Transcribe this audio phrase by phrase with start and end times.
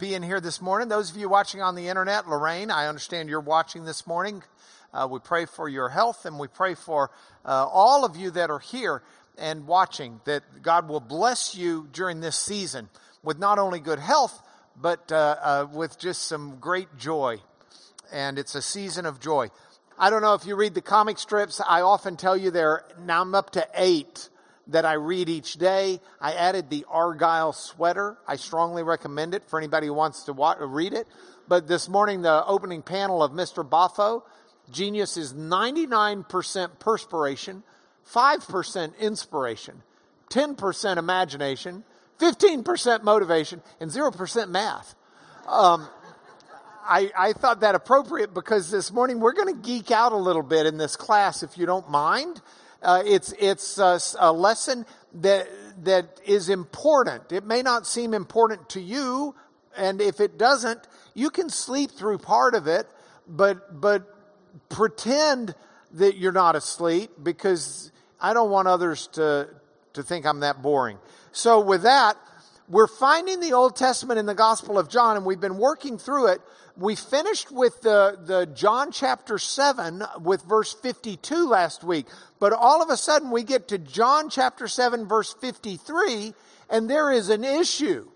[0.00, 0.88] being here this morning.
[0.88, 4.42] Those of you watching on the internet, Lorraine, I understand you're watching this morning.
[4.94, 7.10] Uh, we pray for your health and we pray for
[7.44, 9.02] uh, all of you that are here
[9.36, 12.88] and watching that God will bless you during this season
[13.22, 14.42] with not only good health,
[14.74, 17.36] but uh, uh with just some great joy.
[18.10, 19.50] And it's a season of joy.
[19.98, 21.60] I don't know if you read the comic strips.
[21.60, 24.30] I often tell you there, now I'm up to eight
[24.70, 26.00] that I read each day.
[26.20, 28.16] I added the Argyle sweater.
[28.26, 31.06] I strongly recommend it for anybody who wants to watch, read it.
[31.48, 33.68] But this morning, the opening panel of Mr.
[33.68, 34.22] Boffo,
[34.70, 37.62] genius is 99% perspiration,
[38.12, 39.82] 5% inspiration,
[40.30, 41.84] 10% imagination,
[42.18, 44.94] 15% motivation, and 0% math.
[45.48, 45.88] Um,
[46.84, 50.42] I, I, thought that appropriate because this morning we're going to geek out a little
[50.42, 52.40] bit in this class, if you don't mind.
[52.82, 55.48] Uh, it's it's a, a lesson that
[55.84, 57.32] that is important.
[57.32, 59.34] It may not seem important to you,
[59.76, 62.86] and if it doesn't, you can sleep through part of it,
[63.28, 64.14] but but
[64.68, 65.54] pretend
[65.92, 69.48] that you're not asleep because I don't want others to
[69.94, 70.98] to think I'm that boring.
[71.32, 72.16] So with that,
[72.70, 76.28] we're finding the Old Testament in the Gospel of John, and we've been working through
[76.28, 76.40] it
[76.80, 82.06] we finished with the, the John chapter 7 with verse 52 last week.
[82.38, 86.32] But all of a sudden we get to John chapter 7 verse 53
[86.70, 88.08] and there is an issue.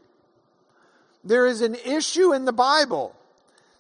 [1.23, 3.15] There is an issue in the Bible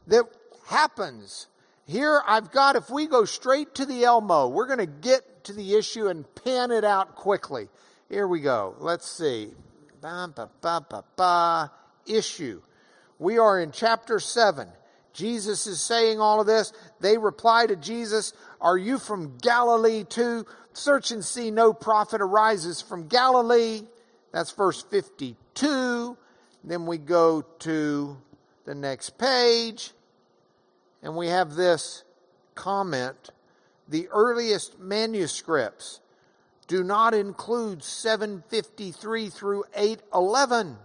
[0.06, 0.25] that
[0.66, 1.47] happens.
[1.86, 5.53] Here I've got, if we go straight to the Elmo, we're going to get to
[5.53, 7.69] the issue and pan it out quickly.
[8.11, 8.75] Here we go.
[8.78, 9.50] Let's see.
[10.05, 11.72] Ba, ba, ba, ba, ba.
[12.05, 12.60] Issue.
[13.19, 14.69] We are in chapter 7.
[15.14, 16.74] Jesus is saying all of this.
[17.00, 20.44] They reply to Jesus, Are you from Galilee too?
[20.75, 23.84] Search and see no prophet arises from Galilee.
[24.30, 26.19] That's verse 52.
[26.65, 28.19] Then we go to
[28.66, 29.92] the next page,
[31.03, 32.04] and we have this
[32.54, 33.31] comment
[33.88, 36.00] The earliest manuscripts
[36.66, 40.76] do not include 753 through 811.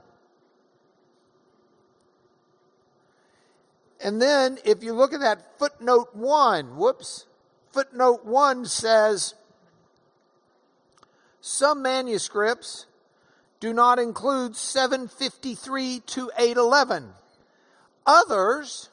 [4.02, 7.26] And then if you look at that footnote one, whoops,
[7.72, 9.34] footnote one says
[11.42, 12.86] some manuscripts
[13.60, 17.10] do not include 753 to 811.
[18.06, 18.90] Others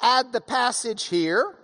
[0.00, 1.54] add the passage here,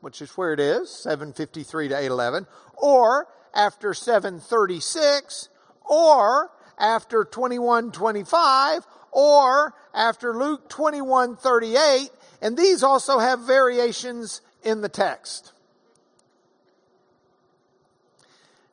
[0.00, 2.46] which is where it is, 753 to 811,
[2.76, 5.48] or after 736,
[5.84, 12.10] or after 2125, or after Luke 2138
[12.44, 15.54] and these also have variations in the text.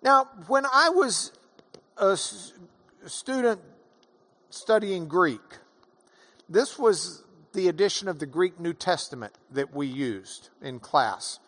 [0.03, 1.31] Now, when I was
[1.95, 3.61] a student
[4.49, 5.39] studying Greek,
[6.49, 11.39] this was the edition of the Greek New Testament that we used in class.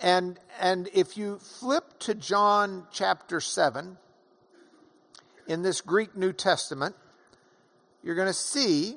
[0.00, 3.96] And, and if you flip to John chapter 7
[5.46, 6.94] in this Greek New Testament,
[8.02, 8.96] you're going to see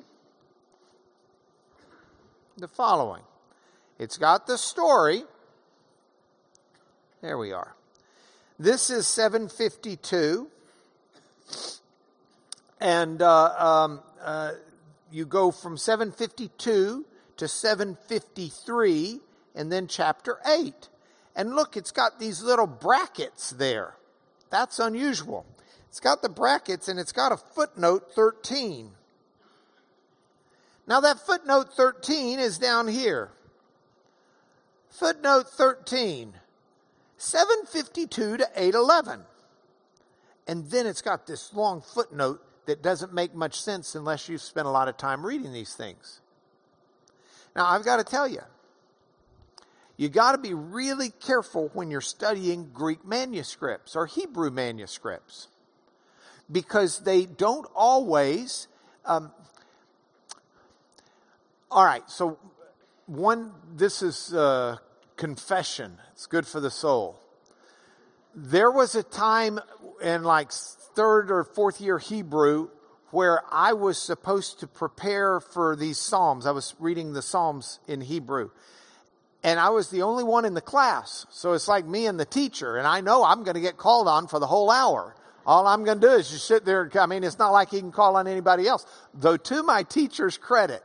[2.58, 3.22] the following.
[3.98, 5.22] It's got the story.
[7.22, 7.74] There we are.
[8.58, 10.48] This is 752.
[12.78, 14.52] And uh, um, uh,
[15.10, 17.04] you go from 752
[17.38, 19.20] to 753
[19.54, 20.88] and then chapter 8.
[21.36, 23.94] And look, it's got these little brackets there.
[24.50, 25.46] That's unusual.
[25.88, 28.90] It's got the brackets and it's got a footnote 13.
[30.86, 33.30] Now, that footnote 13 is down here.
[34.88, 36.34] Footnote 13,
[37.16, 39.20] 752 to 811.
[40.48, 44.66] And then it's got this long footnote that doesn't make much sense unless you've spent
[44.66, 46.20] a lot of time reading these things.
[47.54, 48.42] Now, I've got to tell you,
[50.00, 55.48] you got to be really careful when you're studying Greek manuscripts or Hebrew manuscripts
[56.50, 58.66] because they don't always
[59.04, 59.30] um,
[61.70, 62.38] all right, so
[63.06, 64.78] one, this is uh,
[65.16, 65.98] confession.
[66.12, 67.20] It's good for the soul.
[68.34, 69.60] There was a time
[70.02, 72.70] in like third or fourth year Hebrew
[73.10, 76.46] where I was supposed to prepare for these Psalms.
[76.46, 78.50] I was reading the Psalms in Hebrew.
[79.42, 81.26] And I was the only one in the class.
[81.30, 82.76] So it's like me and the teacher.
[82.76, 85.14] And I know I'm going to get called on for the whole hour.
[85.46, 86.82] All I'm going to do is just sit there.
[86.82, 88.84] And, I mean, it's not like he can call on anybody else.
[89.14, 90.82] Though to my teacher's credit,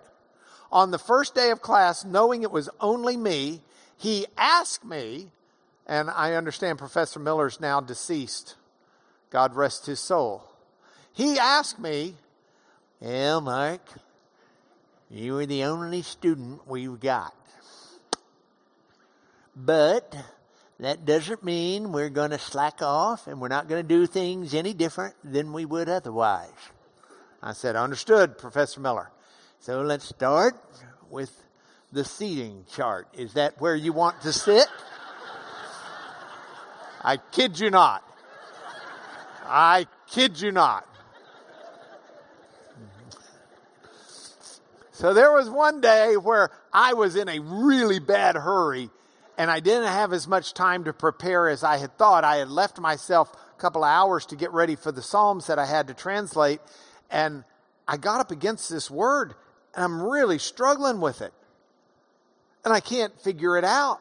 [0.72, 3.62] on the first day of class, knowing it was only me,
[3.98, 5.32] he asked me,
[5.86, 8.56] and I understand Professor Miller's now deceased.
[9.30, 10.44] God rest his soul.
[11.14, 12.16] He asked me,
[13.00, 13.82] Well, Mark,
[15.10, 17.34] You are the only student we've got.
[19.56, 20.16] But
[20.80, 24.54] that doesn't mean we're going to slack off and we're not going to do things
[24.54, 26.50] any different than we would otherwise.
[27.42, 29.12] I said, Understood, Professor Miller.
[29.60, 30.56] So let's start
[31.10, 31.32] with
[31.94, 33.08] the seating chart.
[33.14, 34.68] Is that where you want to sit?
[37.02, 38.04] I kid you not.
[39.46, 40.88] I kid you not.
[44.92, 48.90] So there was one day where I was in a really bad hurry
[49.38, 52.24] and I didn't have as much time to prepare as I had thought.
[52.24, 55.60] I had left myself a couple of hours to get ready for the Psalms that
[55.60, 56.62] I had to translate
[57.10, 57.44] and
[57.88, 59.36] I got up against this word
[59.76, 61.34] and I'm really struggling with it.
[62.64, 64.00] And I can't figure it out.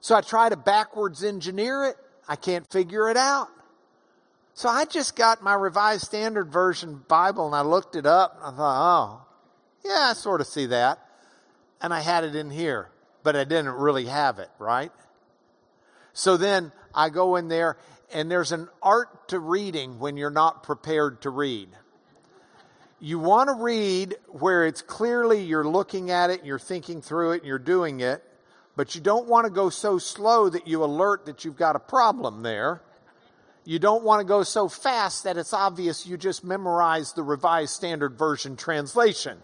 [0.00, 1.96] So I try to backwards engineer it.
[2.28, 3.48] I can't figure it out.
[4.54, 8.36] So I just got my Revised Standard Version Bible and I looked it up.
[8.36, 9.26] And I thought, oh,
[9.84, 11.00] yeah, I sort of see that.
[11.82, 12.88] And I had it in here,
[13.24, 14.92] but I didn't really have it, right?
[16.12, 17.76] So then I go in there
[18.12, 21.68] and there's an art to reading when you're not prepared to read.
[23.00, 27.32] You want to read where it's clearly you're looking at it and you're thinking through
[27.32, 28.22] it and you're doing it,
[28.76, 31.80] but you don't want to go so slow that you alert that you've got a
[31.80, 32.82] problem there.
[33.64, 37.72] You don't want to go so fast that it's obvious you just memorized the Revised
[37.72, 39.38] Standard Version translation.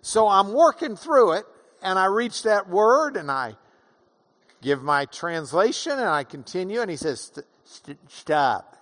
[0.00, 1.46] So I'm working through it
[1.86, 3.54] and I reach that word and I
[4.60, 7.30] give my translation and I continue and he says,
[7.62, 8.76] st- stop.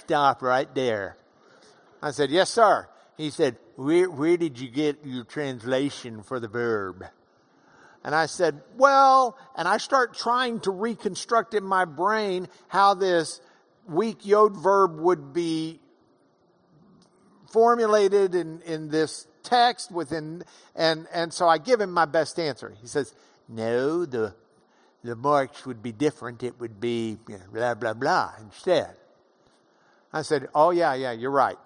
[0.00, 1.16] Stop right there.
[2.02, 2.88] I said, yes, sir.
[3.16, 7.04] He said, where, where did you get your translation for the verb?
[8.02, 13.40] And I said, well, and I start trying to reconstruct in my brain how this
[13.88, 15.78] weak yod verb would be
[17.52, 20.42] formulated in, in this text within,
[20.74, 22.74] and, and so I give him my best answer.
[22.80, 23.14] He says,
[23.48, 24.34] no, the,
[25.02, 26.42] the marks would be different.
[26.42, 27.16] It would be
[27.52, 28.96] blah, blah, blah instead.
[30.12, 31.56] I said, oh yeah, yeah, you're right.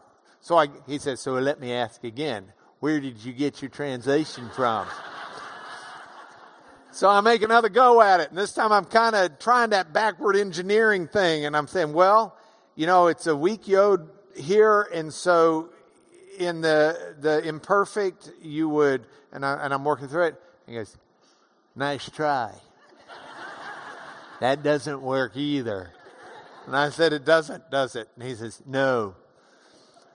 [0.41, 2.53] So I, he says, so let me ask again.
[2.81, 4.89] Where did you get your translation from?
[6.93, 8.31] so I make another go at it.
[8.31, 11.45] And this time I'm kind of trying that backward engineering thing.
[11.45, 12.37] And I'm saying, well,
[12.75, 14.89] you know, it's a weak yod here.
[14.93, 15.69] And so
[16.41, 20.43] in the, the imperfect, you would, and, I, and I'm working through it.
[20.67, 20.97] He goes,
[21.77, 22.55] nice try.
[24.41, 25.93] that doesn't work either.
[26.67, 28.09] And I said, it doesn't, does it?
[28.17, 29.15] And he says, no.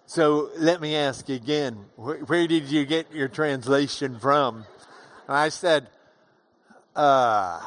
[0.08, 4.66] So let me ask again, where, where did you get your translation from?
[5.28, 5.88] And I said,
[6.96, 7.62] uh,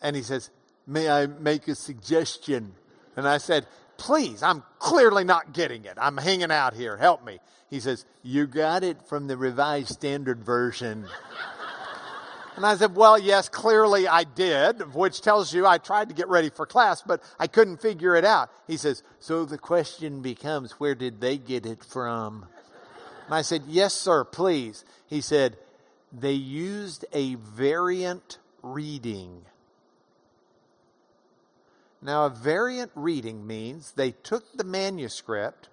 [0.00, 0.50] and he says,
[0.86, 2.74] may I make a suggestion?
[3.16, 3.66] And I said,
[4.00, 5.98] please, I'm clearly not getting it.
[6.00, 6.96] I'm hanging out here.
[6.96, 7.38] Help me.
[7.68, 11.06] He says, you got it from the Revised Standard Version.
[12.56, 16.28] And I said, well, yes, clearly I did, which tells you I tried to get
[16.28, 18.50] ready for class, but I couldn't figure it out.
[18.66, 22.46] He says, so the question becomes, where did they get it from?
[23.26, 24.84] And I said, yes, sir, please.
[25.06, 25.56] He said,
[26.12, 29.42] they used a variant reading.
[32.02, 35.68] Now, a variant reading means they took the manuscript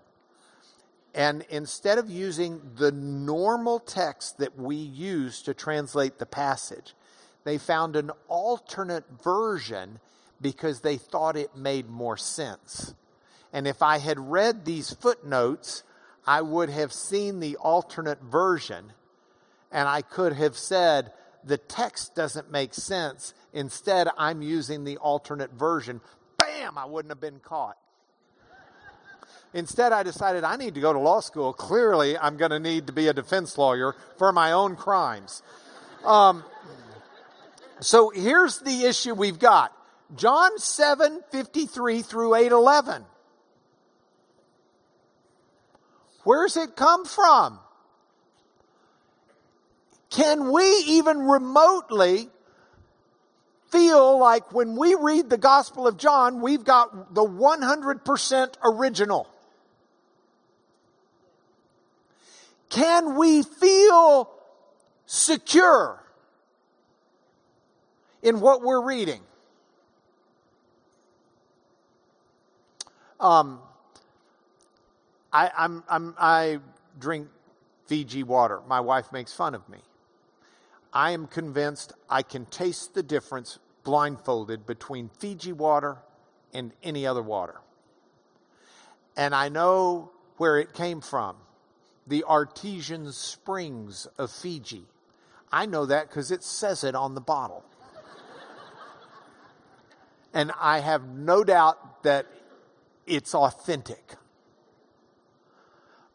[1.18, 6.94] and instead of using the normal text that we use to translate the passage,
[7.44, 10.00] they found an alternate version
[10.40, 12.94] because they thought it made more sense.
[13.52, 15.82] And if I had read these footnotes,
[16.28, 18.94] I would have seen the alternate version
[19.72, 21.12] and I could have said,
[21.44, 23.34] the text doesn't make sense.
[23.54, 26.02] Instead, I'm using the alternate version.
[26.68, 26.78] Bam!
[26.78, 27.78] I wouldn't have been caught.
[29.54, 31.54] Instead, I decided I need to go to law school.
[31.54, 35.42] Clearly, I'm going to need to be a defense lawyer for my own crimes.
[36.04, 36.44] Um,
[37.80, 39.72] so here's the issue we've got
[40.16, 43.06] John 7 53 through 8 11.
[46.24, 47.60] Where's it come from?
[50.10, 52.30] Can we even remotely
[53.70, 59.30] feel like when we read the Gospel of John, we've got the 100% original?
[62.70, 64.30] Can we feel
[65.06, 66.04] secure
[68.22, 69.22] in what we're reading?
[73.20, 73.60] Um,
[75.34, 76.60] I, I'm, I'm, I
[77.00, 77.30] drink
[77.88, 78.62] Fiji water.
[78.68, 79.80] My wife makes fun of me.
[80.98, 86.00] I am convinced I can taste the difference blindfolded between Fiji water
[86.56, 87.62] and any other water.
[89.16, 91.36] And I know where it came from
[92.08, 94.86] the artesian springs of Fiji.
[95.52, 97.64] I know that because it says it on the bottle.
[100.34, 102.26] and I have no doubt that
[103.06, 104.16] it's authentic.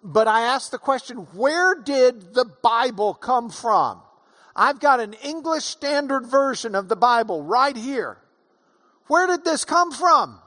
[0.03, 4.01] But I ask the question where did the Bible come from?
[4.55, 8.19] I've got an English Standard Version of the Bible right here.
[9.07, 10.39] Where did this come from?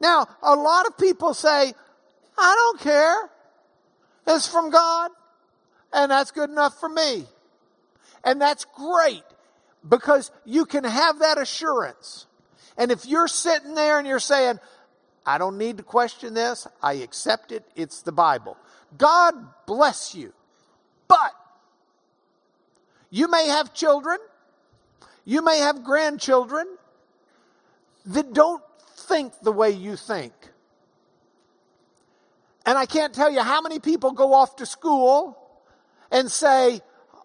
[0.00, 1.74] Now, a lot of people say,
[2.38, 3.30] I don't care.
[4.26, 5.10] It's from God,
[5.92, 7.24] and that's good enough for me.
[8.24, 9.24] And that's great
[9.86, 12.26] because you can have that assurance.
[12.76, 14.58] And if you're sitting there and you're saying,
[15.26, 18.56] I don't need to question this, I accept it, it's the Bible.
[18.96, 19.34] God
[19.66, 20.32] bless you.
[21.08, 21.32] But
[23.10, 24.18] you may have children,
[25.24, 26.66] you may have grandchildren
[28.06, 28.62] that don't
[28.96, 30.32] think the way you think.
[32.64, 35.36] And I can't tell you how many people go off to school
[36.10, 36.80] and say,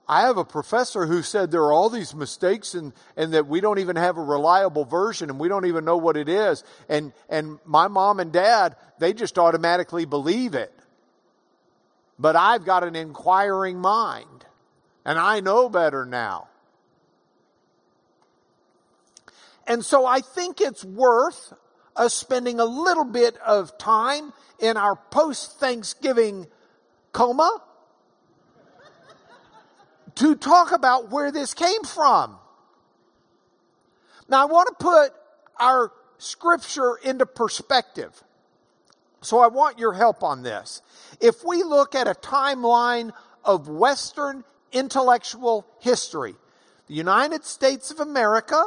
[0.08, 3.60] I have a professor who said there are all these mistakes and, and that we
[3.60, 6.64] don't even have a reliable version and we don't even know what it is.
[6.88, 10.72] And, and my mom and dad, they just automatically believe it.
[12.20, 14.46] But I've got an inquiring mind
[15.06, 16.48] and I know better now.
[19.68, 21.54] And so I think it's worth
[21.96, 26.48] us spending a little bit of time in our post Thanksgiving
[27.12, 27.62] coma
[30.16, 32.38] to talk about where this came from.
[34.28, 35.12] Now, I want to put
[35.60, 38.24] our scripture into perspective.
[39.22, 40.82] So I want your help on this.
[41.20, 43.12] If we look at a timeline
[43.44, 46.36] of Western intellectual history,
[46.88, 48.64] the United States of America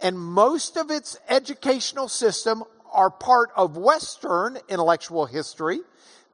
[0.00, 5.80] and most of its educational system are part of Western intellectual history.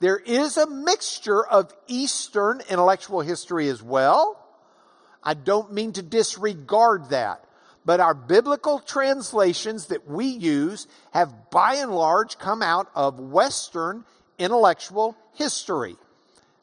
[0.01, 4.43] There is a mixture of Eastern intellectual history as well.
[5.23, 7.45] I don't mean to disregard that,
[7.85, 14.05] but our biblical translations that we use have by and large come out of Western
[14.39, 15.97] intellectual history.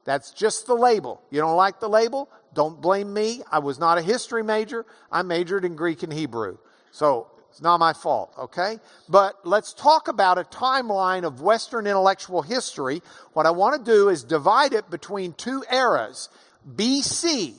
[0.06, 1.22] That's just the label.
[1.32, 2.30] You don't like the label?
[2.54, 3.42] Don't blame me.
[3.52, 4.86] I was not a history major.
[5.12, 6.58] I majored in Greek and Hebrew.
[6.92, 8.80] So it's not my fault, okay?
[9.08, 13.02] But let's talk about a timeline of Western intellectual history.
[13.34, 16.30] What I want to do is divide it between two eras,
[16.68, 17.54] BC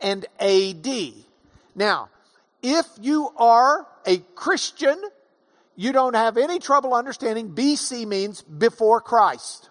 [0.00, 1.12] and AD.
[1.74, 2.10] Now,
[2.62, 5.00] if you are a Christian,
[5.74, 9.70] you don't have any trouble understanding BC means before Christ.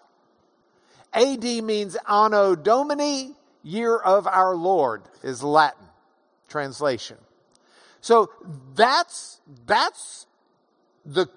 [1.13, 3.31] AD means Anno Domini,
[3.63, 5.87] year of our Lord, is Latin
[6.47, 7.17] translation.
[8.01, 8.29] So
[8.75, 10.27] that's, that's
[11.05, 11.27] the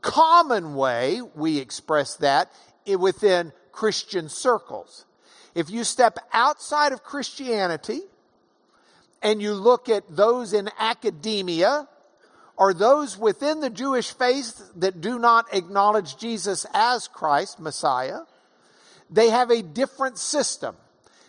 [0.00, 2.50] common way we express that
[2.86, 5.06] within Christian circles.
[5.54, 8.00] If you step outside of Christianity
[9.22, 11.88] and you look at those in academia
[12.56, 18.20] or those within the Jewish faith that do not acknowledge Jesus as Christ, Messiah,
[19.10, 20.76] they have a different system.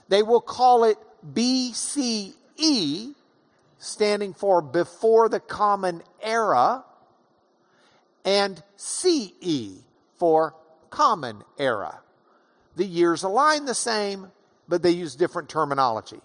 [0.08, 0.98] They will call it
[1.34, 3.14] BCE,
[3.80, 6.84] standing for before the common era,
[8.24, 9.84] and CE
[10.18, 10.56] for
[10.90, 12.00] common era.
[12.76, 14.32] The years align the same,
[14.68, 16.20] but they use different terminology.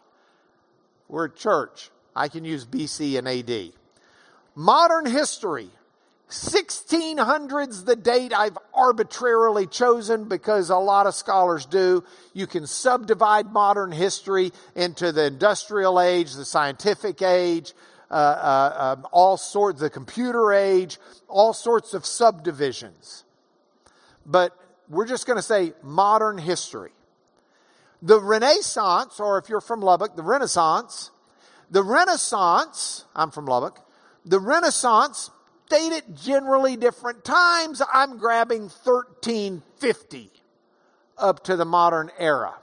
[1.09, 1.91] We're a church.
[2.15, 3.73] I can use BC and AD.
[4.55, 5.71] Modern history
[6.31, 12.05] 1600's the date I've arbitrarily chosen because a lot of scholars do.
[12.33, 17.73] You can subdivide modern history into the industrial age, the scientific age,
[18.11, 23.25] uh, uh, um, all sorts, the computer age, all sorts of subdivisions.
[24.25, 24.57] But
[24.89, 26.93] we're just going to say modern history.
[28.03, 31.11] The Renaissance, or if you're from Lubbock, the Renaissance,
[31.71, 33.81] the Renaissance, I'm from Lubbock,
[34.25, 35.31] the Renaissance
[35.71, 37.81] date at generally different times.
[37.93, 40.31] I'm grabbing 1350
[41.17, 42.55] up to the modern era.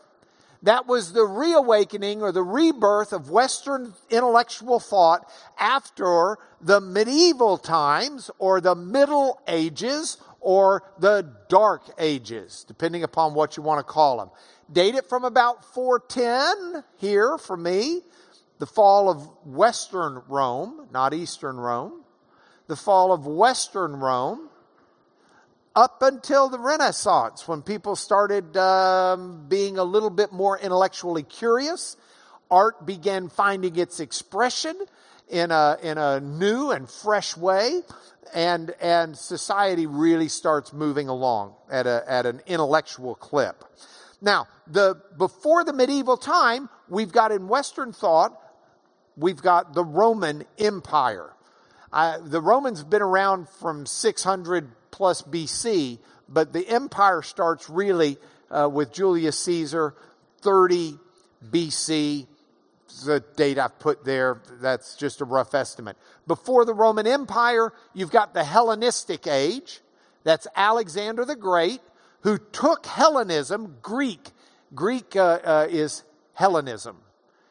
[0.63, 8.29] That was the reawakening or the rebirth of Western intellectual thought after the medieval times
[8.39, 14.17] or the Middle Ages or the Dark Ages, depending upon what you want to call
[14.17, 14.29] them.
[14.71, 18.01] Date it from about 410 here for me,
[18.57, 22.03] the fall of Western Rome, not Eastern Rome
[22.67, 24.49] the fall of Western Rome
[25.75, 31.95] up until the Renaissance, when people started um, being a little bit more intellectually curious.
[32.49, 34.75] Art began finding its expression
[35.29, 37.81] in a, in a new and fresh way,
[38.33, 43.63] and, and society really starts moving along at, a, at an intellectual clip.
[44.19, 48.33] Now, the, before the medieval time, we've got in Western thought,
[49.15, 51.33] we've got the Roman Empire.
[51.91, 58.17] Uh, the Romans have been around from 600 plus BC, but the empire starts really
[58.49, 59.93] uh, with Julius Caesar,
[60.41, 60.97] 30
[61.49, 62.27] BC.
[63.05, 65.97] The date I've put there, that's just a rough estimate.
[66.25, 69.81] Before the Roman Empire, you've got the Hellenistic age.
[70.23, 71.81] That's Alexander the Great,
[72.21, 74.31] who took Hellenism, Greek.
[74.73, 76.03] Greek uh, uh, is
[76.33, 76.97] Hellenism.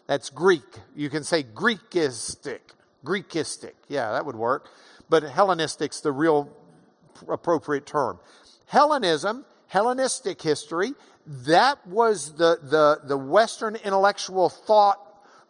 [0.06, 0.64] That's Greek.
[0.94, 2.60] You can say Greekistic.
[3.06, 3.72] Greekistic.
[3.88, 4.68] Yeah, that would work.
[5.08, 6.50] But Hellenistic's the real
[7.28, 8.18] appropriate term.
[8.66, 10.92] Hellenism, Hellenistic history,
[11.26, 15.00] that was the, the, the Western intellectual thought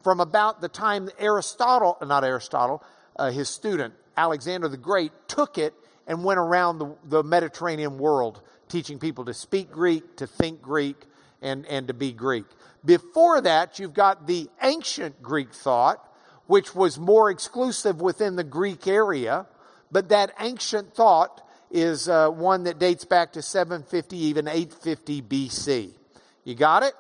[0.02, 2.84] from about the time Aristotle, not Aristotle,
[3.16, 5.75] uh, his student, Alexander the Great, took it
[6.06, 10.96] and went around the, the Mediterranean world teaching people to speak Greek, to think Greek,
[11.42, 12.44] and, and to be Greek.
[12.84, 16.05] Before that, you've got the ancient Greek thought,
[16.46, 19.46] which was more exclusive within the Greek area,
[19.90, 25.92] but that ancient thought is uh, one that dates back to 750, even 850 BC.
[26.44, 26.94] You got it?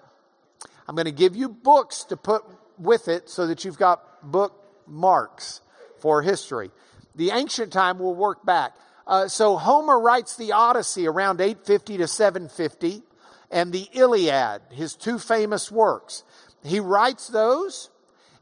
[0.88, 2.44] I'm going to give you books to put
[2.78, 5.60] with it so that you've got bookmarks
[6.00, 6.70] for history.
[7.14, 8.74] The ancient time will work back.
[9.06, 13.02] Uh, so Homer writes the Odyssey around 850 to 750
[13.50, 16.24] and the Iliad, his two famous works.
[16.64, 17.90] He writes those.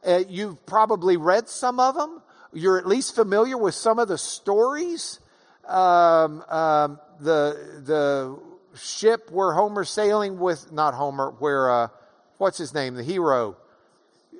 [0.06, 2.22] Uh, you've probably read some of them.
[2.52, 5.18] You're at least familiar with some of the stories.
[5.66, 8.38] Um, um, the the
[8.78, 11.88] ship where Homer's sailing with not Homer, where uh,
[12.38, 13.56] what's his name, the hero.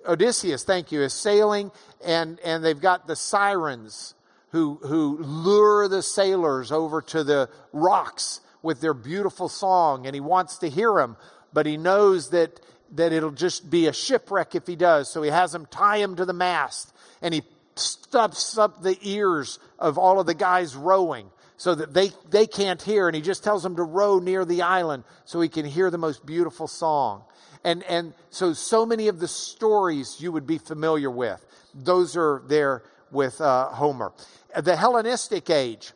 [0.06, 1.70] Odysseus, thank you, is sailing,
[2.04, 4.14] and and they've got the sirens
[4.50, 10.20] who who lure the sailors over to the rocks with their beautiful song, and he
[10.20, 11.16] wants to hear them,
[11.52, 12.60] but he knows that
[12.92, 15.10] that it'll just be a shipwreck if he does.
[15.10, 16.92] So he has them tie him to the mast,
[17.22, 17.42] and he
[17.76, 22.80] stuffs up the ears of all of the guys rowing so that they, they can't
[22.80, 23.08] hear.
[23.08, 25.98] And he just tells them to row near the island so he can hear the
[25.98, 27.24] most beautiful song.
[27.64, 31.44] And, and so, so many of the stories you would be familiar with,
[31.74, 34.12] those are there with uh, Homer.
[34.56, 35.92] The Hellenistic age,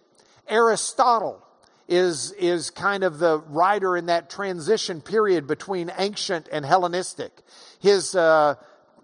[0.48, 1.44] Aristotle
[1.88, 7.32] is, is kind of the writer in that transition period between ancient and Hellenistic.
[7.80, 8.56] His, uh,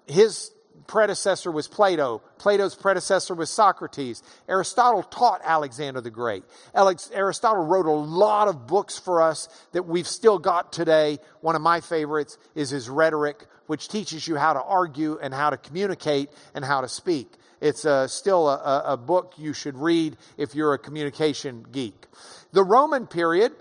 [0.06, 0.50] his
[0.86, 2.22] predecessor was Plato.
[2.38, 4.22] Plato's predecessor was Socrates.
[4.48, 6.44] Aristotle taught Alexander the Great.
[6.74, 11.18] Alex, Aristotle wrote a lot of books for us that we've still got today.
[11.40, 15.50] One of my favorites is his Rhetoric, which teaches you how to argue and how
[15.50, 17.32] to communicate and how to speak.
[17.60, 22.06] It's uh, still a, a book you should read if you're a communication geek.
[22.52, 23.52] The Roman period,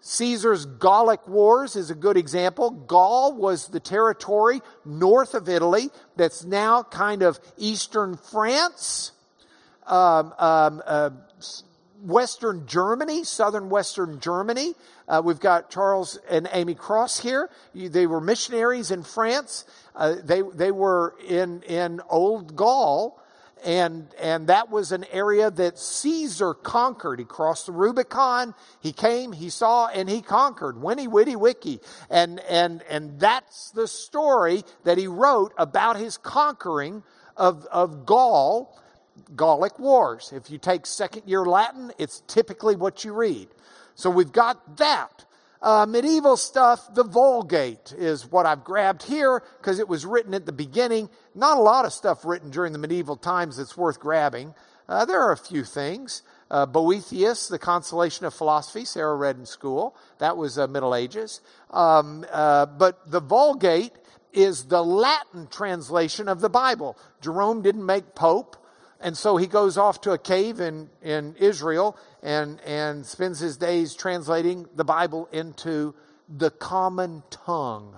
[0.00, 2.70] Caesar's Gallic Wars is a good example.
[2.70, 9.12] Gaul was the territory north of Italy that's now kind of eastern France,
[9.86, 11.10] um, um, uh,
[12.02, 14.74] western Germany, southern western Germany.
[15.06, 17.48] Uh, we've got Charles and Amy Cross here.
[17.72, 19.64] They were missionaries in France.
[19.94, 23.21] Uh, they they were in in Old Gaul
[23.64, 27.18] and and that was an area that Caesar conquered.
[27.18, 28.54] He crossed the Rubicon.
[28.80, 30.76] He came, he saw, and he conquered.
[30.78, 31.80] Veni, vidi, vici.
[32.10, 37.02] and and and that's the story that he wrote about his conquering
[37.36, 38.78] of of Gaul,
[39.36, 40.32] Gallic Wars.
[40.34, 43.48] If you take second year Latin, it's typically what you read.
[43.94, 45.24] So we've got that.
[45.62, 50.44] Uh, medieval stuff, the Vulgate is what I've grabbed here because it was written at
[50.44, 51.08] the beginning.
[51.36, 54.54] Not a lot of stuff written during the medieval times that's worth grabbing.
[54.88, 56.22] Uh, there are a few things.
[56.50, 59.96] Uh, Boethius, The Consolation of Philosophy, Sarah read in school.
[60.18, 61.40] That was uh, Middle Ages.
[61.70, 63.92] Um, uh, but the Vulgate
[64.32, 66.98] is the Latin translation of the Bible.
[67.20, 68.56] Jerome didn't make Pope.
[69.00, 73.56] And so he goes off to a cave in, in Israel and, and spends his
[73.56, 75.94] days translating the Bible into
[76.28, 77.94] the common tongue.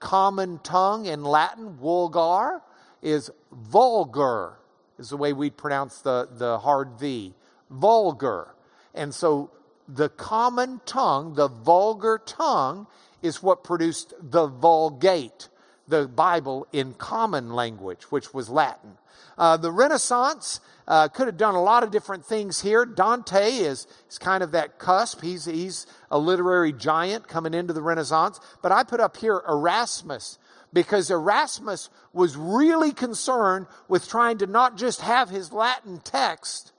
[0.00, 2.60] Common tongue in Latin, vulgar,
[3.02, 4.58] is vulgar,
[4.98, 7.34] is the way we pronounce the, the hard V.
[7.70, 8.54] Vulgar.
[8.94, 9.50] And so
[9.86, 12.86] the common tongue, the vulgar tongue,
[13.22, 15.48] is what produced the Vulgate,
[15.88, 18.98] the Bible in common language, which was Latin.
[19.36, 22.84] Uh, the Renaissance uh, could have done a lot of different things here.
[22.84, 25.22] Dante is, is kind of that cusp.
[25.22, 28.40] He's, he's a literary giant coming into the Renaissance.
[28.62, 30.38] But I put up here Erasmus
[30.72, 36.72] because Erasmus was really concerned with trying to not just have his Latin text,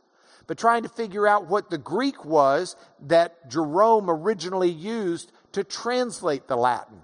[0.48, 2.76] but trying to figure out what the Greek was
[3.08, 7.02] that Jerome originally used to translate the Latin.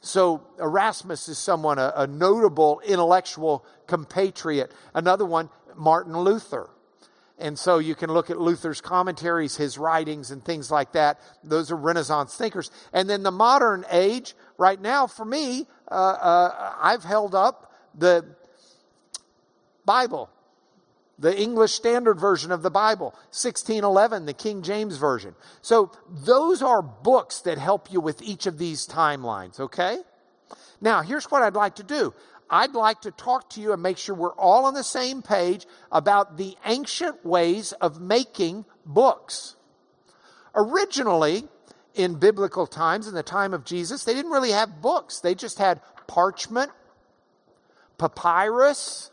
[0.00, 4.72] So Erasmus is someone, a, a notable intellectual compatriot.
[4.94, 6.70] Another one, Martin Luther.
[7.38, 11.20] And so you can look at Luther's commentaries, his writings, and things like that.
[11.44, 12.70] Those are Renaissance thinkers.
[12.92, 18.24] And then the modern age, right now, for me, uh, uh, I've held up the
[19.84, 20.30] Bible,
[21.18, 25.34] the English Standard Version of the Bible, 1611, the King James Version.
[25.62, 29.98] So those are books that help you with each of these timelines, okay?
[30.80, 32.12] Now, here's what I'd like to do.
[32.48, 35.66] I'd like to talk to you and make sure we're all on the same page
[35.90, 39.56] about the ancient ways of making books.
[40.54, 41.44] Originally,
[41.94, 45.20] in biblical times, in the time of Jesus, they didn't really have books.
[45.20, 46.70] They just had parchment,
[47.98, 49.10] papyrus,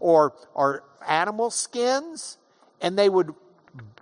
[0.00, 2.38] or, or animal skins,
[2.80, 3.34] and they would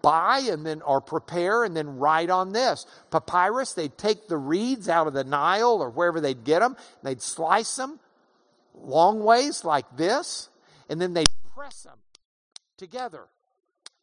[0.01, 2.87] buy and then or prepare and then write on this.
[3.11, 7.21] Papyrus they'd take the reeds out of the nile or wherever they'd get them they'd
[7.21, 8.01] slice them
[8.83, 10.49] long ways like this,
[10.89, 11.99] and then they press them
[12.77, 13.25] together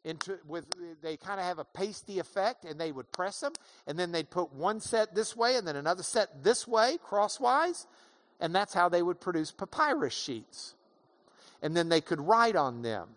[0.04, 0.66] into with
[1.02, 3.54] they kind of have a pasty effect and they would press them
[3.88, 7.88] and then they'd put one set this way and then another set this way crosswise
[8.40, 10.76] and that's how they would produce papyrus sheets
[11.66, 13.10] and then they could write on them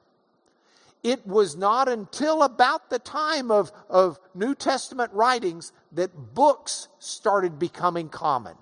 [1.04, 7.58] it was not until about the time of, of new testament writings that books started
[7.58, 8.56] becoming common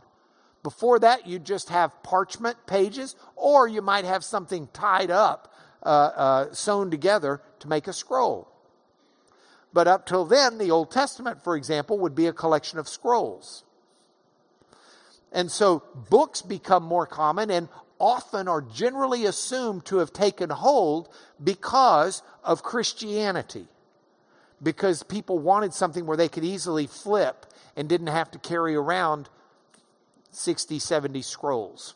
[0.66, 5.86] before that, you just have parchment pages, or you might have something tied up, uh,
[5.86, 8.48] uh, sewn together to make a scroll.
[9.72, 13.62] But up till then, the Old Testament, for example, would be a collection of scrolls.
[15.30, 21.08] And so books become more common and often are generally assumed to have taken hold
[21.42, 23.66] because of Christianity.
[24.62, 29.28] Because people wanted something where they could easily flip and didn't have to carry around
[30.30, 31.94] 60, 70 scrolls.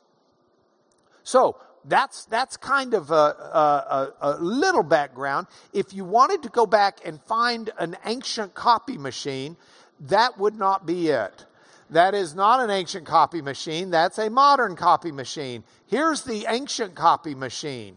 [1.22, 5.46] So that's, that's kind of a, a, a, little background.
[5.72, 9.56] If you wanted to go back and find an ancient copy machine,
[10.00, 11.44] that would not be it.
[11.90, 13.90] That is not an ancient copy machine.
[13.90, 15.64] That's a modern copy machine.
[15.86, 17.96] Here's the ancient copy machine.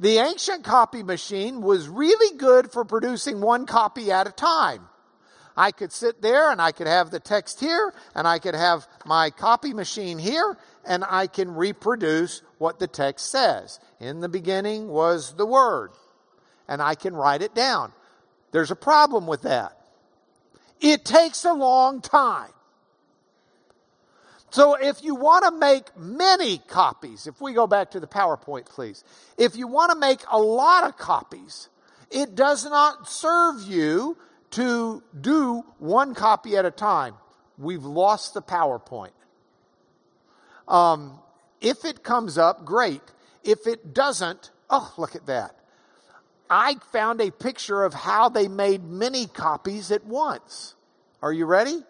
[0.00, 4.88] The ancient copy machine was really good for producing one copy at a time.
[5.56, 8.86] I could sit there and I could have the text here and I could have
[9.06, 13.80] my copy machine here and I can reproduce what the text says.
[13.98, 15.92] In the beginning was the Word.
[16.68, 17.92] And I can write it down.
[18.50, 19.80] There's a problem with that.
[20.80, 22.50] It takes a long time.
[24.50, 28.66] So if you want to make many copies, if we go back to the PowerPoint,
[28.66, 29.04] please.
[29.36, 31.68] If you want to make a lot of copies,
[32.10, 34.16] it does not serve you
[34.52, 37.14] to do one copy at a time.
[37.58, 39.10] We've lost the PowerPoint.
[40.68, 41.18] Um,
[41.60, 43.02] if it comes up, great.
[43.42, 45.54] If it doesn't, oh, look at that.
[46.48, 50.74] I found a picture of how they made many copies at once.
[51.20, 51.82] Are you ready?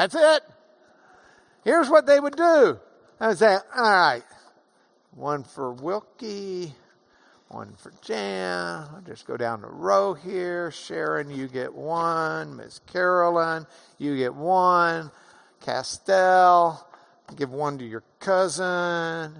[0.00, 0.42] That's it.
[1.62, 2.80] Here's what they would do.
[3.20, 4.22] I would say, all right,
[5.10, 6.74] one for Wilkie,
[7.48, 8.86] one for Jan.
[8.94, 10.70] I'll just go down the row here.
[10.70, 12.56] Sharon, you get one.
[12.56, 13.66] Miss Carolyn,
[13.98, 15.10] you get one.
[15.60, 16.88] Castell,
[17.36, 19.34] give one to your cousin.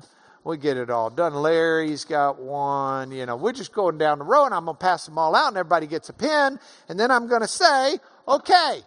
[0.45, 1.33] We get it all done.
[1.37, 3.13] Larry's got one.
[3.13, 5.35] You know, we're just going down the row and I'm going to pass them all
[5.35, 6.61] out and everybody gets a pen.
[6.91, 8.83] And then I'm going to say, okay,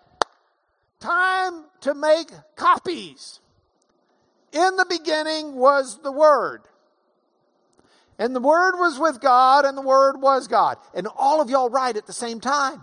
[1.03, 3.39] time to make copies.
[4.51, 6.61] In the beginning was the Word.
[8.17, 10.77] And the Word was with God, and the Word was God.
[10.93, 12.81] And all of y'all write at the same time.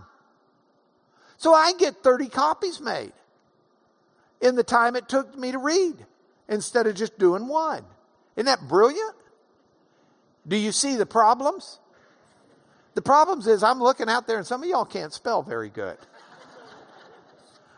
[1.36, 3.12] So I get 30 copies made
[4.40, 5.94] in the time it took me to read
[6.48, 7.84] instead of just doing one.
[8.36, 9.14] Isn't that brilliant?
[10.46, 11.78] Do you see the problems?
[12.94, 15.96] The problems is I'm looking out there and some of y'all can't spell very good.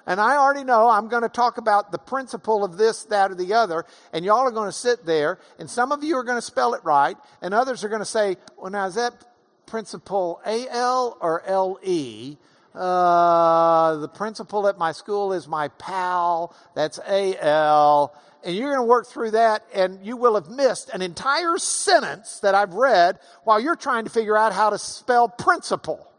[0.06, 3.34] And I already know I'm going to talk about the principle of this, that, or
[3.34, 6.38] the other, and y'all are going to sit there, and some of you are going
[6.38, 9.24] to spell it right, and others are going to say, well, now is that
[9.66, 12.36] principle A-L or L-E?
[12.74, 16.54] Uh, the principal at my school is my pal.
[16.74, 18.14] That's A-L.
[18.44, 22.40] And you're going to work through that, and you will have missed an entire sentence
[22.40, 26.11] that I've read while you're trying to figure out how to spell principle.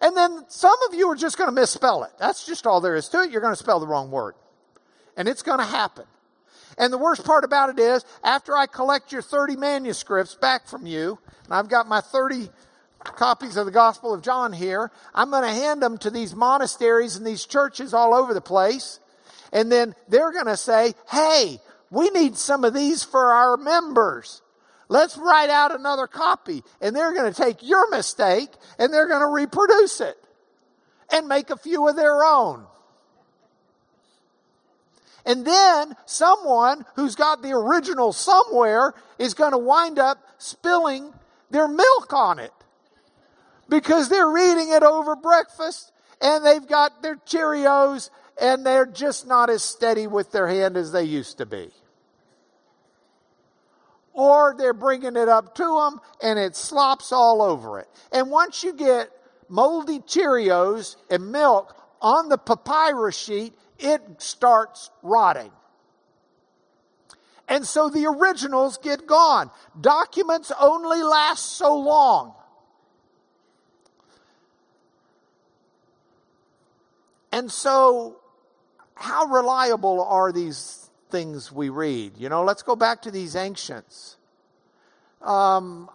[0.00, 2.10] And then some of you are just going to misspell it.
[2.18, 3.30] That's just all there is to it.
[3.30, 4.34] You're going to spell the wrong word.
[5.16, 6.04] And it's going to happen.
[6.78, 10.86] And the worst part about it is, after I collect your 30 manuscripts back from
[10.86, 12.48] you, and I've got my 30
[13.04, 14.90] copies of the Gospel of John here.
[15.14, 19.00] I'm going to hand them to these monasteries and these churches all over the place.
[19.52, 21.58] And then they're going to say, hey,
[21.90, 24.42] we need some of these for our members.
[24.90, 26.64] Let's write out another copy.
[26.80, 30.18] And they're going to take your mistake and they're going to reproduce it
[31.12, 32.66] and make a few of their own.
[35.24, 41.12] And then someone who's got the original somewhere is going to wind up spilling
[41.50, 42.52] their milk on it
[43.68, 49.50] because they're reading it over breakfast and they've got their Cheerios and they're just not
[49.50, 51.70] as steady with their hand as they used to be.
[54.20, 57.88] Or they're bringing it up to them and it slops all over it.
[58.12, 59.08] And once you get
[59.48, 65.50] moldy Cheerios and milk on the papyrus sheet, it starts rotting.
[67.48, 69.50] And so the originals get gone.
[69.80, 72.34] Documents only last so long.
[77.32, 78.18] And so,
[78.96, 82.16] how reliable are these things we read?
[82.16, 84.16] You know, let's go back to these ancients.
[85.22, 85.90] Um,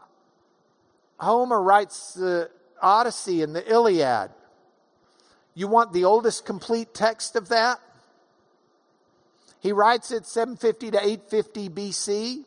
[1.19, 2.49] Homer writes the
[2.81, 4.31] Odyssey and the Iliad.
[5.53, 7.79] You want the oldest complete text of that?
[9.61, 12.43] He writes it 750 to 850 BC.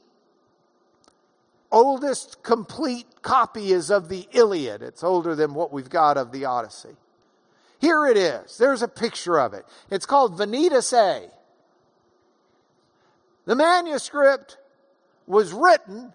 [1.73, 4.83] Oldest complete copy is of the Iliad.
[4.83, 6.97] It's older than what we've got of the Odyssey.
[7.81, 8.59] Here it is.
[8.59, 9.65] There's a picture of it.
[9.91, 11.29] It's called Venetus A.
[13.49, 14.59] The manuscript
[15.27, 16.13] was written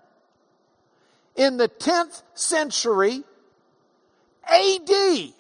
[1.36, 3.24] in the 10th century
[4.48, 5.34] AD.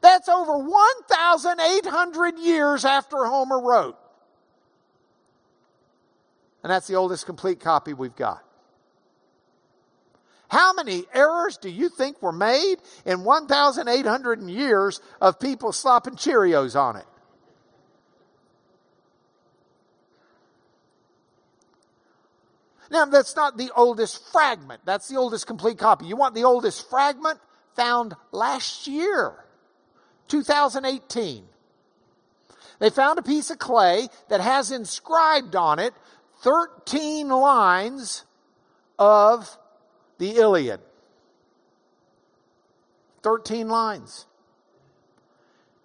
[0.00, 3.96] That's over 1,800 years after Homer wrote.
[6.64, 8.42] And that's the oldest complete copy we've got.
[10.48, 16.74] How many errors do you think were made in 1,800 years of people slopping Cheerios
[16.74, 17.06] on it?
[22.90, 24.80] Now, that's not the oldest fragment.
[24.84, 26.06] That's the oldest complete copy.
[26.06, 27.38] You want the oldest fragment
[27.76, 29.34] found last year,
[30.28, 31.44] 2018.
[32.78, 35.92] They found a piece of clay that has inscribed on it
[36.42, 38.24] 13 lines
[38.98, 39.58] of
[40.18, 40.80] the Iliad.
[43.22, 44.26] 13 lines.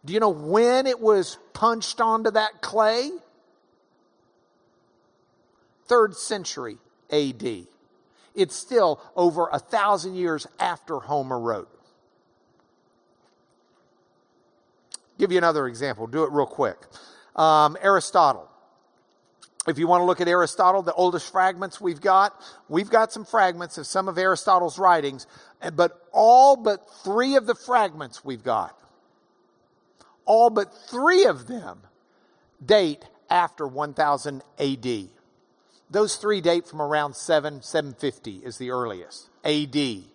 [0.05, 3.09] Do you know when it was punched onto that clay?
[5.87, 6.77] Third century
[7.13, 7.67] AD.
[8.35, 11.69] It's still over a thousand years after Homer wrote.
[15.19, 16.07] Give you another example.
[16.07, 16.77] Do it real quick.
[17.35, 18.49] Um, Aristotle
[19.67, 23.23] if you want to look at Aristotle, the oldest fragments we've got, we've got some
[23.23, 25.25] fragments of some of Aristotle's writings,
[25.73, 28.77] but all but three of the fragments we've got,
[30.25, 31.79] all but three of them
[32.63, 35.09] date after 1000 AD.
[35.93, 40.05] Those three date from around 7, 750 is the earliest, AD.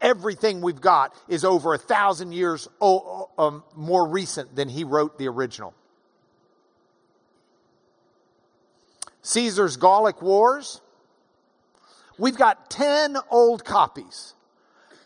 [0.00, 5.26] Everything we've got is over a thousand years um, more recent than he wrote the
[5.26, 5.74] original.
[9.22, 10.80] Caesar's Gallic Wars.
[12.16, 14.34] We've got 10 old copies,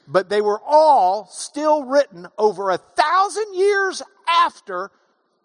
[0.07, 4.91] but they were all still written over a thousand years after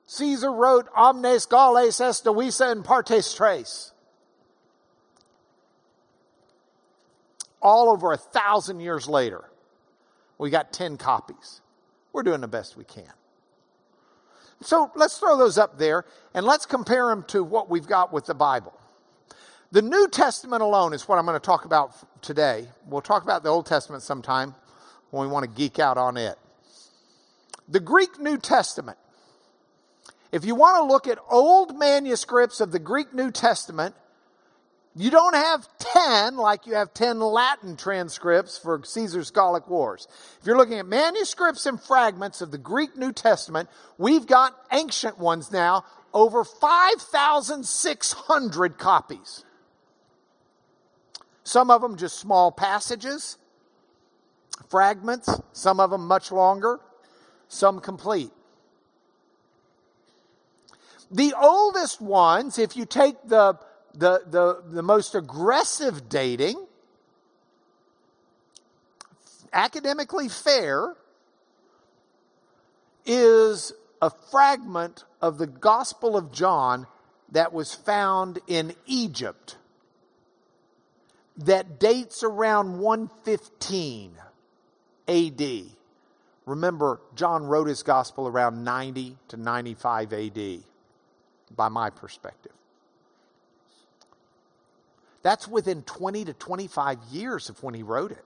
[0.07, 3.93] Caesar wrote Omnes Galles est divisa in partes tres.
[7.65, 9.43] All over a thousand years later,
[10.37, 11.61] we got 10 copies.
[12.13, 13.11] We're doing the best we can.
[14.61, 18.27] So let's throw those up there and let's compare them to what we've got with
[18.27, 18.79] the Bible.
[19.71, 22.67] The New Testament alone is what I'm going to talk about today.
[22.85, 24.53] We'll talk about the Old Testament sometime
[25.09, 26.37] when we want to geek out on it.
[27.67, 28.99] The Greek New Testament.
[30.31, 33.95] If you want to look at old manuscripts of the Greek New Testament,
[34.95, 40.07] you don't have 10 like you have 10 Latin transcripts for Caesar's Gallic Wars.
[40.39, 45.19] If you're looking at manuscripts and fragments of the Greek New Testament, we've got ancient
[45.19, 49.43] ones now, over 5,600 copies.
[51.43, 53.37] Some of them just small passages,
[54.69, 56.79] fragments, some of them much longer,
[57.49, 58.31] some complete.
[61.11, 63.59] The oldest ones, if you take the
[63.97, 66.65] the, the, the most aggressive dating,
[69.53, 70.95] academically fair,
[73.05, 76.87] is a fragment of the Gospel of John
[77.31, 79.57] that was found in Egypt.
[81.37, 84.15] that dates around 115
[85.07, 85.41] AD.
[86.45, 90.59] Remember, John wrote his gospel around 90 to 95 AD,
[91.55, 92.54] by my perspective.
[95.25, 98.23] That's within 20 to 25 years of when he wrote it.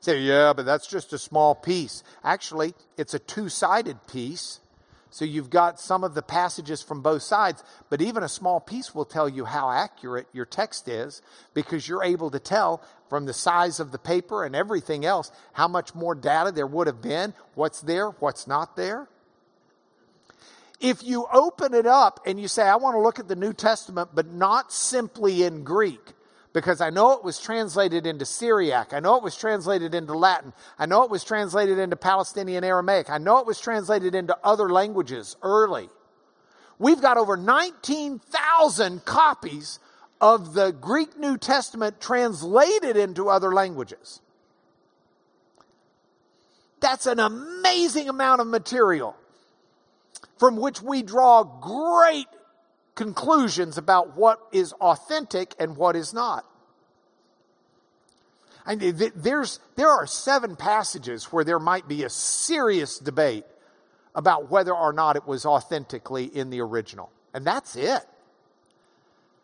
[0.00, 2.02] Say, yeah, but that's just a small piece.
[2.24, 4.60] Actually, it's a two sided piece.
[5.10, 8.94] So you've got some of the passages from both sides, but even a small piece
[8.94, 11.20] will tell you how accurate your text is
[11.52, 15.68] because you're able to tell from the size of the paper and everything else how
[15.68, 19.08] much more data there would have been, what's there, what's not there.
[20.80, 23.52] If you open it up and you say, I want to look at the New
[23.52, 26.12] Testament, but not simply in Greek,
[26.52, 28.92] because I know it was translated into Syriac.
[28.92, 30.52] I know it was translated into Latin.
[30.78, 33.10] I know it was translated into Palestinian Aramaic.
[33.10, 35.88] I know it was translated into other languages early.
[36.78, 39.80] We've got over 19,000 copies
[40.20, 44.20] of the Greek New Testament translated into other languages.
[46.80, 49.16] That's an amazing amount of material
[50.38, 52.26] from which we draw great
[52.94, 56.44] conclusions about what is authentic and what is not.
[58.66, 63.44] There's, there are seven passages where there might be a serious debate
[64.14, 67.10] about whether or not it was authentically in the original.
[67.32, 68.02] And that's it.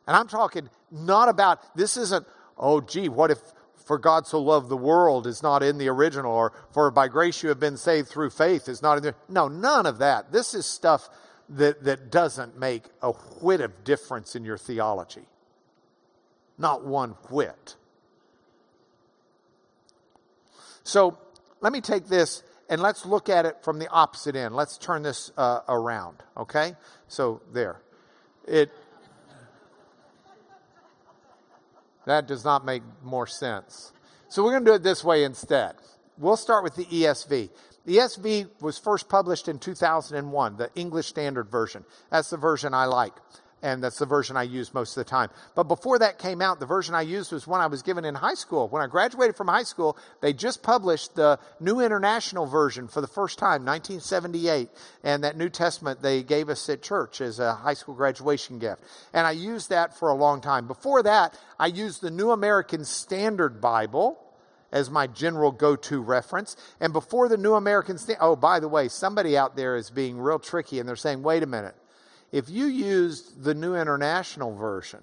[0.07, 2.27] And I'm talking not about, this isn't,
[2.59, 3.39] oh, gee, what if
[3.85, 7.43] for God so loved the world is not in the original, or for by grace
[7.43, 9.15] you have been saved through faith is not in there.
[9.29, 10.33] No, none of that.
[10.33, 11.09] This is stuff
[11.51, 15.27] that, that doesn't make a whit of difference in your theology.
[16.57, 17.77] Not one whit.
[20.83, 21.19] So
[21.61, 24.55] let me take this and let's look at it from the opposite end.
[24.55, 26.75] Let's turn this uh, around, okay?
[27.09, 27.81] So there.
[28.47, 28.71] It
[32.07, 33.93] that does not make more sense.
[34.29, 35.77] So we're going to do it this way instead.
[36.19, 37.51] We'll start with the ESV.
[37.87, 41.85] The ESV was first published in 2001, the English Standard Version.
[42.11, 43.13] That's the version I like,
[43.65, 45.31] and that's the version I use most of the time.
[45.55, 48.15] But before that came out, the version I used was one I was given in
[48.15, 48.69] high school.
[48.69, 53.07] When I graduated from high school, they just published the New International Version for the
[53.07, 54.69] first time, 1978.
[55.03, 58.83] And that New Testament they gave us at church as a high school graduation gift.
[59.15, 60.67] And I used that for a long time.
[60.67, 64.21] Before that, I used the New American Standard Bible
[64.73, 66.55] as my general go to reference.
[66.81, 70.19] And before the New American Standard, oh, by the way, somebody out there is being
[70.19, 71.75] real tricky and they're saying, wait a minute.
[72.35, 74.99] If you used the New International Version,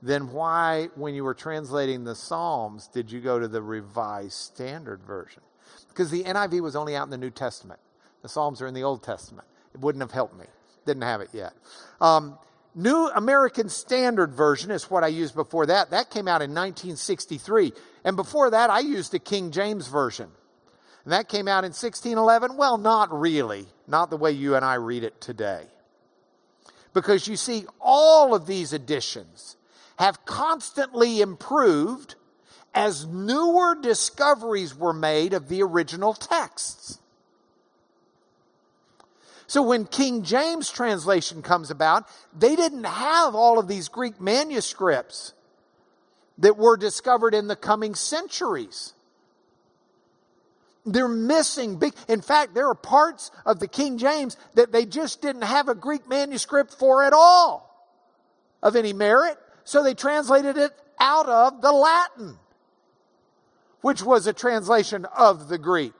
[0.00, 5.02] then why, when you were translating the Psalms, did you go to the Revised Standard
[5.02, 5.42] Version?
[5.88, 7.80] Because the NIV was only out in the New Testament.
[8.22, 9.46] The Psalms are in the Old Testament.
[9.74, 10.46] It wouldn't have helped me.
[10.86, 11.52] Didn't have it yet.
[12.00, 12.38] Um,
[12.74, 15.90] New American Standard Version is what I used before that.
[15.90, 17.74] That came out in 1963.
[18.04, 20.30] And before that, I used the King James Version.
[21.04, 22.56] And that came out in 1611.
[22.56, 23.66] Well, not really.
[23.86, 25.66] Not the way you and I read it today.
[26.94, 29.56] Because you see, all of these editions
[29.98, 32.16] have constantly improved
[32.74, 36.98] as newer discoveries were made of the original texts.
[39.46, 45.34] So when King James translation comes about, they didn't have all of these Greek manuscripts
[46.38, 48.94] that were discovered in the coming centuries.
[50.84, 51.94] They're missing big.
[52.08, 55.74] In fact, there are parts of the King James that they just didn't have a
[55.74, 57.68] Greek manuscript for at all
[58.62, 59.38] of any merit.
[59.64, 62.38] So they translated it out of the Latin,
[63.80, 65.94] which was a translation of the Greek.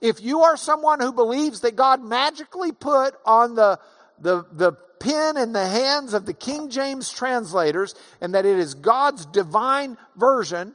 [0.00, 3.78] If you are someone who believes that God magically put on the,
[4.18, 8.74] the, the pen in the hands of the King James translators and that it is
[8.74, 10.74] God's divine version,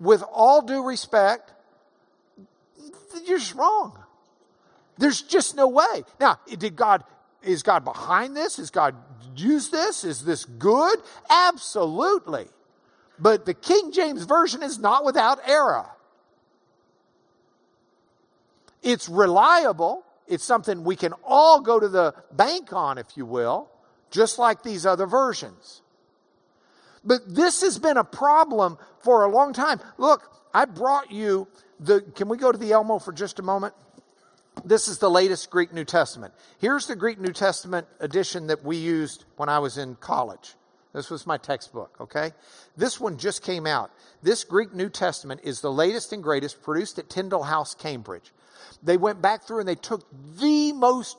[0.00, 1.52] with all due respect,
[3.26, 3.98] you're just wrong.
[4.96, 6.04] There's just no way.
[6.20, 7.04] Now, did God,
[7.42, 8.58] is God behind this?
[8.58, 8.94] Is God
[9.36, 10.04] use this?
[10.04, 10.98] Is this good?
[11.30, 12.46] Absolutely.
[13.18, 15.86] But the King James Version is not without error.
[18.82, 20.04] It's reliable.
[20.26, 23.68] It's something we can all go to the bank on, if you will,
[24.10, 25.82] just like these other versions.
[27.04, 28.78] But this has been a problem
[29.08, 29.80] for a long time.
[29.96, 31.48] Look, I brought you
[31.80, 32.02] the.
[32.02, 33.72] Can we go to the Elmo for just a moment?
[34.66, 36.34] This is the latest Greek New Testament.
[36.58, 40.56] Here's the Greek New Testament edition that we used when I was in college.
[40.92, 42.32] This was my textbook, okay?
[42.76, 43.90] This one just came out.
[44.22, 48.34] This Greek New Testament is the latest and greatest, produced at Tyndale House, Cambridge.
[48.82, 50.04] They went back through and they took
[50.38, 51.16] the most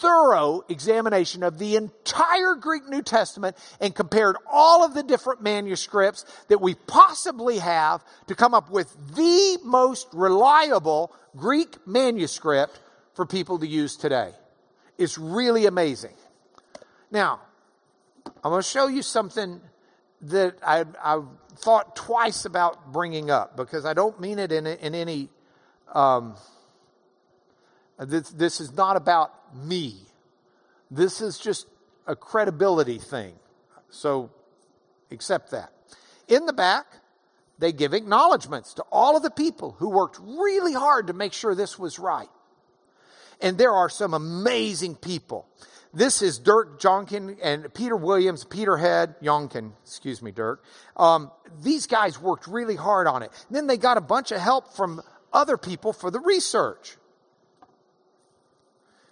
[0.00, 6.24] thorough examination of the entire Greek New Testament and compared all of the different manuscripts
[6.48, 12.80] that we possibly have to come up with the most reliable Greek manuscript
[13.14, 14.32] for people to use today.
[14.98, 16.14] It's really amazing.
[17.10, 17.40] Now,
[18.26, 19.60] I'm going to show you something
[20.22, 21.22] that I, I
[21.56, 25.28] thought twice about bringing up because I don't mean it in, in any.
[25.92, 26.36] Um,
[27.98, 29.96] this, this is not about me.
[30.90, 31.66] This is just
[32.06, 33.34] a credibility thing.
[33.90, 34.30] So
[35.10, 35.72] accept that.
[36.28, 36.86] In the back,
[37.58, 41.54] they give acknowledgments to all of the people who worked really hard to make sure
[41.54, 42.28] this was right.
[43.40, 45.46] And there are some amazing people.
[45.92, 50.62] This is Dirk Jongkind and Peter Williams, Peter Head, Jongkind, excuse me, Dirk.
[50.96, 51.30] Um,
[51.62, 53.30] these guys worked really hard on it.
[53.48, 56.96] And then they got a bunch of help from other people for the research.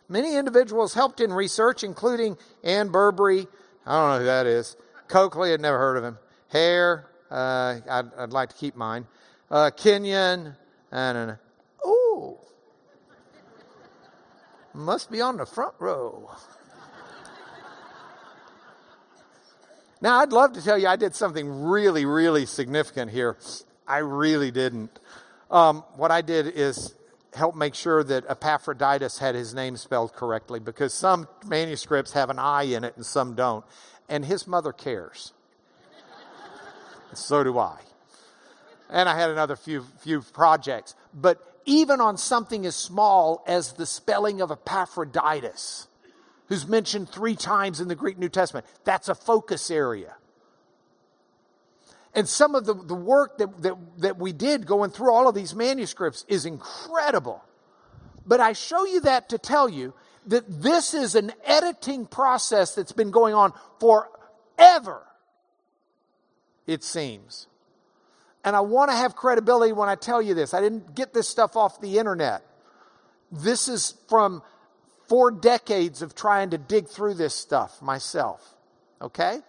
[0.08, 3.46] Many individuals helped in research, including Ann Burbury.
[3.86, 4.76] I don't know who that is.
[5.08, 6.18] Coakley, I'd never heard of him.
[6.48, 9.06] Hare, uh, I'd, I'd, like to keep mine.
[9.50, 10.54] Uh, Kenyon,
[10.90, 11.36] I don't know.
[11.86, 12.38] Ooh.
[14.74, 16.30] Must be on the front row.
[20.00, 23.36] Now, I'd love to tell you I did something really, really significant here.
[23.86, 24.96] I really didn't.
[25.50, 26.94] Um, what I did is
[27.34, 32.38] help make sure that Epaphroditus had his name spelled correctly because some manuscripts have an
[32.38, 33.64] I in it and some don't.
[34.08, 35.32] And his mother cares.
[37.12, 37.78] so do I.
[38.90, 40.94] And I had another few, few projects.
[41.12, 45.88] But even on something as small as the spelling of Epaphroditus,
[46.48, 48.66] who's mentioned three times in the Greek New Testament.
[48.84, 50.16] That's a focus area.
[52.14, 55.34] And some of the, the work that, that, that we did going through all of
[55.34, 57.44] these manuscripts is incredible.
[58.26, 59.94] But I show you that to tell you
[60.26, 65.02] that this is an editing process that's been going on forever,
[66.66, 67.46] it seems.
[68.44, 70.54] And I want to have credibility when I tell you this.
[70.54, 72.42] I didn't get this stuff off the internet.
[73.32, 74.42] This is from
[75.08, 78.54] four decades of trying to dig through this stuff myself.
[79.00, 79.40] Okay?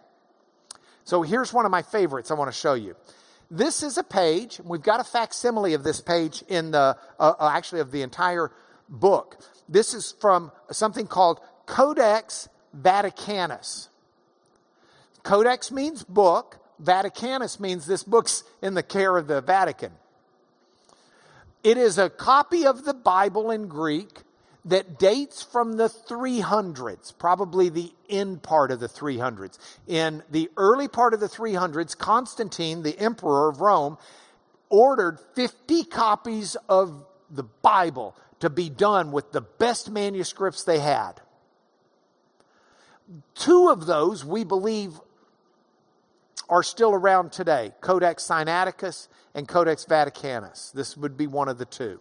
[1.09, 2.95] So here's one of my favorites I want to show you.
[3.49, 4.61] This is a page.
[4.63, 8.51] We've got a facsimile of this page in the, uh, uh, actually, of the entire
[8.87, 9.39] book.
[9.67, 12.47] This is from something called Codex
[12.79, 13.87] Vaticanus.
[15.23, 16.59] Codex means book.
[16.79, 19.93] Vaticanus means this book's in the care of the Vatican.
[21.63, 24.21] It is a copy of the Bible in Greek
[24.65, 29.57] that dates from the 300s, probably the end part of the 300s.
[29.87, 33.97] In the early part of the 300s, Constantine, the emperor of Rome,
[34.69, 41.21] ordered 50 copies of the Bible to be done with the best manuscripts they had.
[43.35, 44.99] Two of those, we believe,
[46.49, 50.71] are still around today Codex Sinaiticus and Codex Vaticanus.
[50.71, 51.99] This would be one of the two.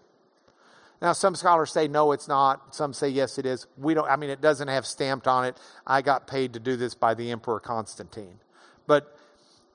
[1.00, 2.74] Now, some scholars say no, it's not.
[2.74, 3.66] Some say yes, it is.
[3.76, 4.08] We don't.
[4.08, 5.56] I mean, it doesn't have stamped on it.
[5.86, 8.40] I got paid to do this by the Emperor Constantine,
[8.86, 9.16] but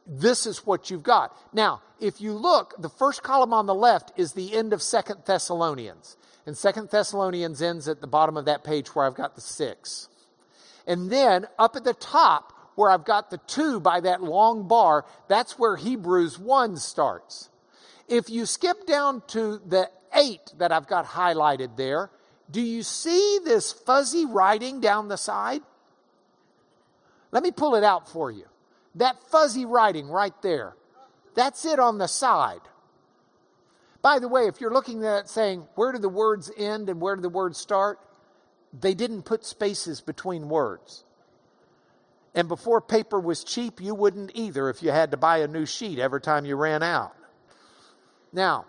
[0.06, 1.34] this is what you've got.
[1.54, 5.22] Now, if you look, the first column on the left is the end of Second
[5.26, 9.42] Thessalonians, and Second Thessalonians ends at the bottom of that page where I've got the
[9.42, 10.10] six,
[10.86, 15.06] and then up at the top where I've got the two by that long bar,
[15.30, 17.50] that's where Hebrews one starts.
[18.10, 22.10] If you skip down to the 8 that I've got highlighted there,
[22.50, 25.62] do you see this fuzzy writing down the side?
[27.32, 28.46] Let me pull it out for you.
[28.96, 30.76] That fuzzy writing right there,
[31.36, 32.62] that's it on the side.
[34.04, 37.16] By the way, if you're looking at saying, where do the words end and where
[37.16, 38.00] do the words start?
[38.78, 41.06] They didn't put spaces between words.
[42.36, 45.66] And before paper was cheap, you wouldn't either if you had to buy a new
[45.66, 47.16] sheet every time you ran out.
[48.32, 48.66] Now,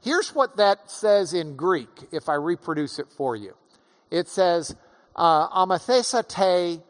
[0.00, 3.54] Here's what that says in Greek, if I reproduce it for you.
[4.10, 4.76] It says,
[5.16, 6.82] uh, amathesate,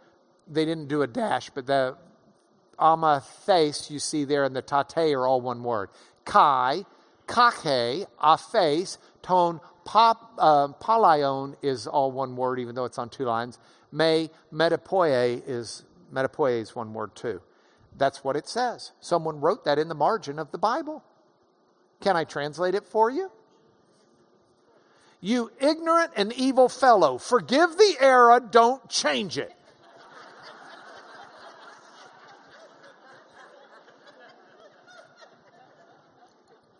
[0.47, 1.97] they didn't do a dash, but the
[2.79, 5.91] amathes you see there and the tate are all one word.
[6.25, 6.85] Kai,
[7.27, 10.69] kake, aphes, tone, pop, uh,
[11.63, 13.59] is all one word, even though it's on two lines.
[13.91, 17.41] Me, metapoie is, metapoie is one word too.
[17.97, 18.93] That's what it says.
[19.01, 21.03] Someone wrote that in the margin of the Bible.
[22.01, 23.31] Can I translate it for you?
[25.21, 29.53] You ignorant and evil fellow, forgive the error, don't change it.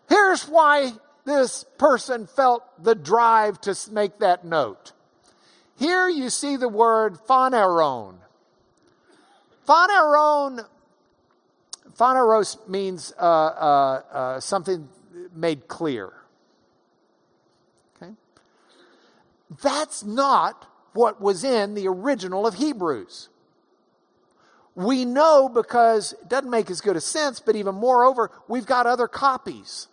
[0.07, 0.93] Here's why
[1.25, 4.93] this person felt the drive to make that note.
[5.77, 8.15] Here you see the word phaneron.
[9.67, 10.65] Phaneron,
[11.93, 14.89] phaneros means uh, uh, uh, something
[15.33, 16.13] made clear.
[17.95, 18.13] Okay?
[19.61, 23.29] That's not what was in the original of Hebrews.
[24.75, 28.85] We know because it doesn't make as good a sense, but even moreover, we've got
[28.85, 29.87] other copies.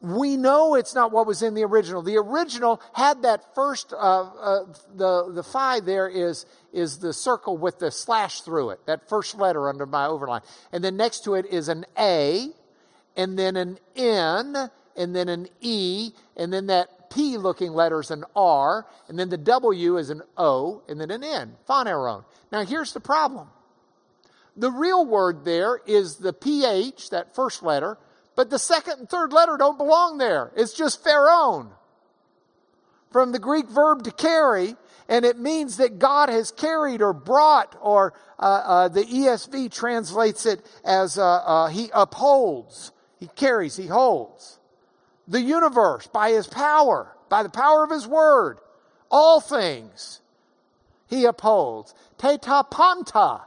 [0.00, 2.02] We know it's not what was in the original.
[2.02, 4.64] The original had that first, uh, uh,
[4.96, 9.36] the, the phi there is, is the circle with the slash through it, that first
[9.36, 10.42] letter under my overline.
[10.72, 12.48] And then next to it is an A,
[13.16, 18.10] and then an N, and then an E, and then that P looking letter is
[18.10, 22.24] an R, and then the W is an O, and then an N, phaneron.
[22.50, 23.48] Now here's the problem.
[24.56, 27.98] The real word there is the PH, that first letter,
[28.34, 30.52] but the second and third letter don't belong there.
[30.56, 31.70] It's just pharon.
[33.10, 34.74] From the Greek verb to carry,
[35.08, 40.46] and it means that God has carried or brought, or uh, uh, the ESV translates
[40.46, 42.92] it as uh, uh, He upholds,
[43.22, 44.58] He carries, He holds
[45.28, 48.58] the universe by his power, by the power of his word.
[49.12, 50.20] All things
[51.06, 51.94] he upholds.
[52.18, 53.42] Teta panta.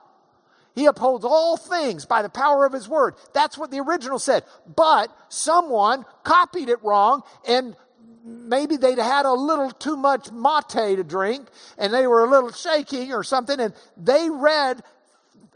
[0.75, 3.15] He upholds all things by the power of his word.
[3.33, 4.45] That's what the original said.
[4.73, 7.75] But someone copied it wrong and
[8.23, 12.53] maybe they'd had a little too much mate to drink and they were a little
[12.53, 14.81] shaking or something and they read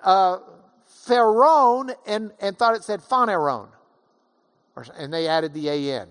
[0.04, 0.40] uh,
[1.10, 3.70] and, and thought it said Phaneron.
[4.88, 6.08] And they added the AN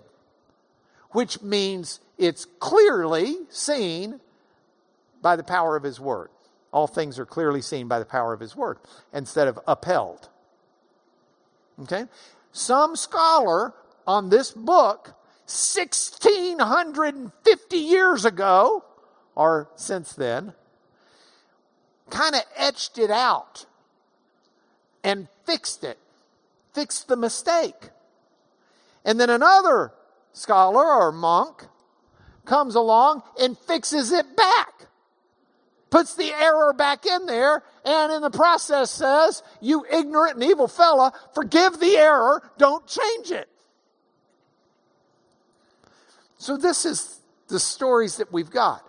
[1.11, 4.21] which means it's clearly seen
[5.23, 6.29] by the power of his word.
[6.73, 8.77] All things are clearly seen by the power of his word
[9.13, 10.29] instead of upheld.
[11.83, 12.05] Okay?
[12.53, 13.73] Some scholar
[14.07, 15.15] on this book
[15.47, 18.85] 1650 years ago
[19.35, 20.53] or since then
[22.11, 23.65] kind of etched it out
[25.03, 25.97] and fixed it,
[26.75, 27.89] fixed the mistake.
[29.05, 29.93] And then another
[30.33, 31.65] scholar or monk
[32.45, 34.87] comes along and fixes it back.
[35.91, 40.69] Puts the error back in there and in the process says, you ignorant and evil
[40.69, 43.49] fella, forgive the error, don't change it.
[46.37, 47.19] So this is
[47.49, 48.85] the stories that we've got.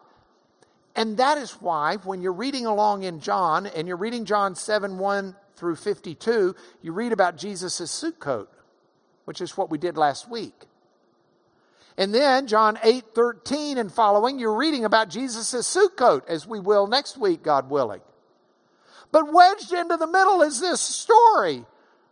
[0.96, 4.98] And that is why when you're reading along in John and you're reading John 7
[4.98, 8.48] 1 through 52, you read about Jesus' Sukkot,
[9.30, 10.56] which is what we did last week.
[12.00, 16.88] And then John 8, 13 and following, you're reading about Jesus' Sukkot, as we will
[16.88, 18.02] next week, God willing.
[19.12, 21.64] But wedged into the middle is this story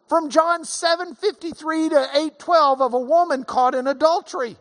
[0.07, 4.55] from John 7, 53 to 8, 12 of a woman caught in adultery.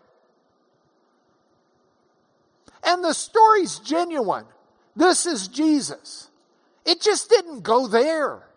[2.82, 4.46] And the story's genuine.
[4.96, 6.30] This is Jesus.
[6.86, 8.48] It just didn't go there.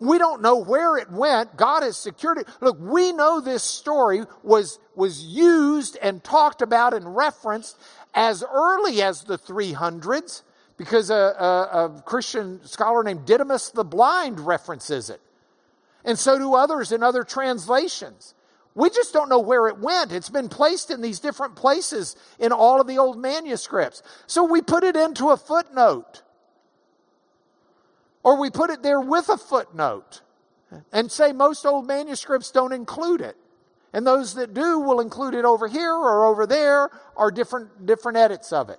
[0.00, 1.56] We don't know where it went.
[1.56, 2.48] God has secured it.
[2.62, 7.76] Look, we know this story was, was used and talked about and referenced
[8.14, 10.42] as early as the 300s
[10.78, 15.20] because a, a, a Christian scholar named Didymus the Blind references it.
[16.02, 18.34] And so do others in other translations.
[18.74, 20.12] We just don't know where it went.
[20.12, 24.02] It's been placed in these different places in all of the old manuscripts.
[24.26, 26.22] So we put it into a footnote.
[28.22, 30.20] Or we put it there with a footnote
[30.92, 33.36] and say most old manuscripts don't include it.
[33.92, 38.18] And those that do will include it over here or over there or different, different
[38.18, 38.78] edits of it.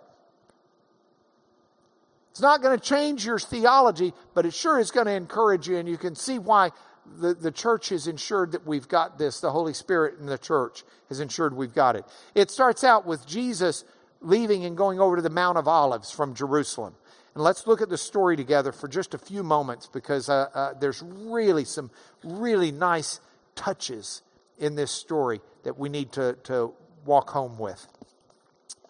[2.32, 5.78] It's not going to change your theology, but it sure is going to encourage you,
[5.78, 6.72] and you can see why
[7.20, 9.42] the, the church has ensured that we've got this.
[9.42, 12.06] The Holy Spirit in the church has ensured we've got it.
[12.34, 13.84] It starts out with Jesus
[14.22, 16.96] leaving and going over to the Mount of Olives from Jerusalem.
[17.34, 20.74] And let's look at the story together for just a few moments because uh, uh,
[20.74, 21.90] there's really some
[22.24, 23.20] really nice
[23.56, 24.22] touches
[24.58, 26.74] in this story that we need to, to
[27.06, 27.88] walk home with.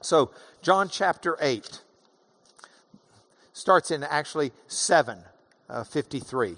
[0.01, 0.31] So,
[0.61, 1.81] John chapter 8
[3.53, 5.19] starts in actually 7
[5.69, 6.55] uh, 53.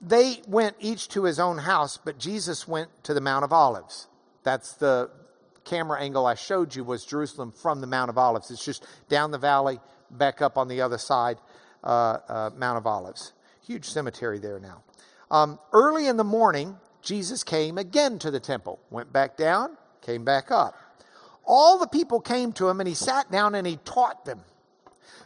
[0.00, 4.06] They went each to his own house, but Jesus went to the Mount of Olives.
[4.42, 5.10] That's the
[5.64, 8.50] camera angle I showed you was Jerusalem from the Mount of Olives.
[8.50, 11.38] It's just down the valley, back up on the other side,
[11.82, 13.32] uh, uh, Mount of Olives.
[13.66, 14.82] Huge cemetery there now.
[15.30, 20.24] Um, early in the morning, Jesus came again to the temple, went back down, came
[20.24, 20.74] back up.
[21.44, 24.40] All the people came to him, and he sat down and he taught them.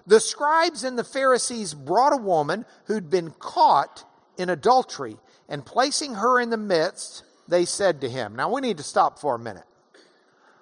[0.06, 4.04] The scribes and the Pharisees brought a woman who'd been caught
[4.36, 5.18] in adultery,
[5.48, 9.18] and placing her in the midst, they said to him, Now we need to stop
[9.18, 9.64] for a minute.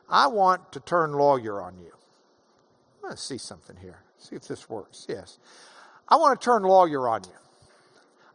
[0.08, 1.92] I want to turn lawyer on you.
[3.02, 4.00] Let's see something here.
[4.18, 5.06] See if this works.
[5.08, 5.38] Yes.
[6.08, 7.30] I want to turn lawyer on you.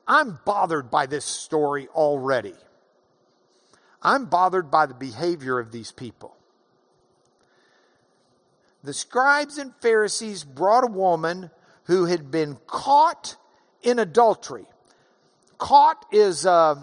[0.07, 2.55] I'm bothered by this story already.
[4.01, 6.35] I'm bothered by the behavior of these people.
[8.83, 11.51] The scribes and Pharisees brought a woman
[11.83, 13.35] who had been caught
[13.83, 14.65] in adultery.
[15.57, 16.75] Caught is, uh,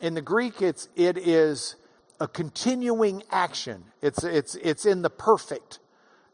[0.00, 1.76] in the Greek, it's, it is
[2.20, 3.84] a continuing action.
[4.02, 5.78] It's, it's, it's in the perfect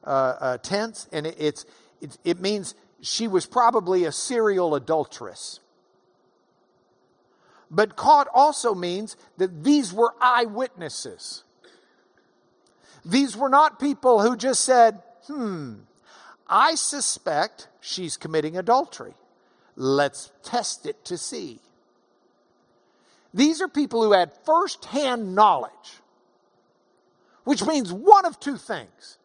[0.05, 0.09] uh,
[0.41, 1.67] uh, tense, and it, it's,
[2.01, 5.61] it, it means she was probably a serial adulteress.
[7.71, 11.43] But caught also means that these were eyewitnesses.
[13.05, 15.75] These were not people who just said, hmm,
[16.47, 19.15] I suspect she's committing adultery.
[19.75, 21.61] Let's test it to see.
[23.35, 25.71] These are people who had firsthand knowledge,
[27.45, 29.19] which means one of two things.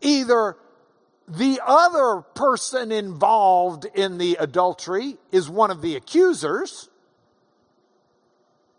[0.00, 0.56] Either
[1.28, 6.90] the other person involved in the adultery is one of the accusers,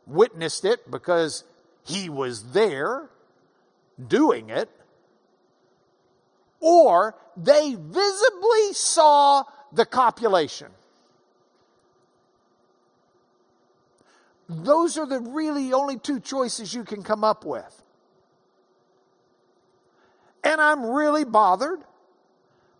[0.05, 1.43] witnessed it because
[1.85, 3.09] he was there
[4.05, 4.69] doing it,
[6.59, 10.67] or they visibly saw the copulation.
[14.49, 17.81] Those are the really only two choices you can come up with.
[20.43, 21.79] And I'm really bothered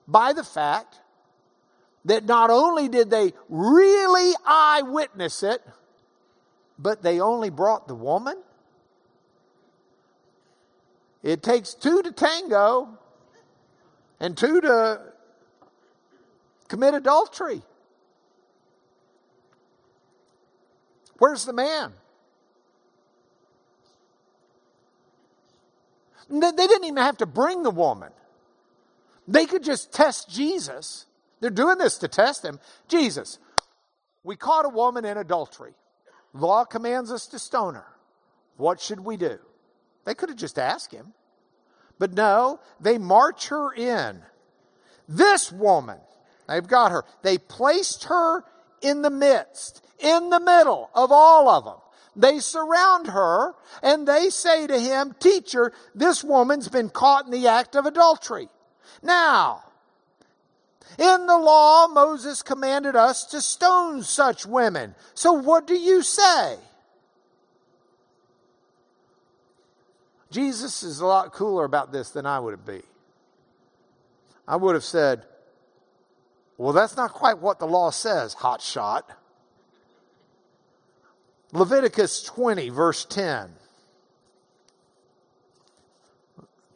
[0.07, 0.99] by the fact
[2.05, 5.61] that not only did they really eyewitness it,
[6.77, 8.41] but they only brought the woman.
[11.21, 12.89] It takes two to tango
[14.19, 14.99] and two to
[16.67, 17.61] commit adultery.
[21.17, 21.93] Where's the man?
[26.29, 28.11] They didn't even have to bring the woman.
[29.27, 31.05] They could just test Jesus.
[31.39, 32.59] They're doing this to test him.
[32.87, 33.39] Jesus,
[34.23, 35.73] we caught a woman in adultery.
[36.33, 37.85] Law commands us to stone her.
[38.57, 39.37] What should we do?
[40.05, 41.13] They could have just asked him.
[41.99, 44.21] But no, they march her in.
[45.07, 45.97] This woman,
[46.47, 47.03] they've got her.
[47.21, 48.43] They placed her
[48.81, 51.77] in the midst, in the middle of all of them.
[52.15, 57.47] They surround her and they say to him, Teacher, this woman's been caught in the
[57.47, 58.49] act of adultery.
[59.01, 59.63] Now,
[60.99, 64.93] in the law, Moses commanded us to stone such women.
[65.15, 66.57] So what do you say?
[70.29, 72.81] Jesus is a lot cooler about this than I would be.
[74.47, 75.23] I would have said,
[76.57, 79.09] well, that's not quite what the law says, hot shot.
[81.53, 83.51] Leviticus 20, verse 10.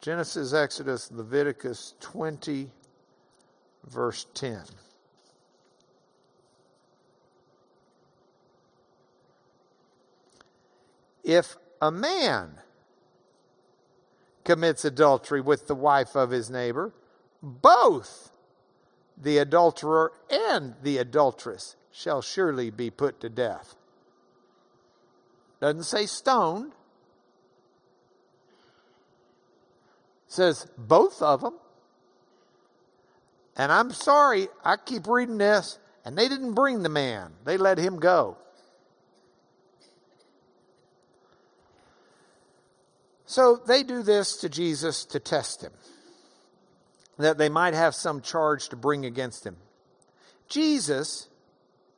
[0.00, 2.70] Genesis, Exodus, Leviticus 20,
[3.88, 4.62] verse 10.
[11.24, 12.52] If a man
[14.44, 16.92] commits adultery with the wife of his neighbor,
[17.42, 18.30] both
[19.20, 23.74] the adulterer and the adulteress shall surely be put to death.
[25.60, 26.72] Doesn't say stoned.
[30.28, 31.54] says both of them.
[33.56, 37.78] And I'm sorry, I keep reading this, and they didn't bring the man, they let
[37.78, 38.36] him go.
[43.26, 45.72] So they do this to Jesus to test him,
[47.18, 49.56] that they might have some charge to bring against him.
[50.48, 51.28] Jesus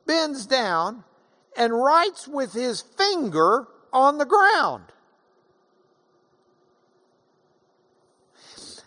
[0.07, 1.03] bends down
[1.57, 4.83] and writes with his finger on the ground.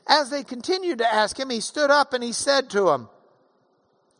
[0.06, 3.08] As they continued to ask him, he stood up and he said to them,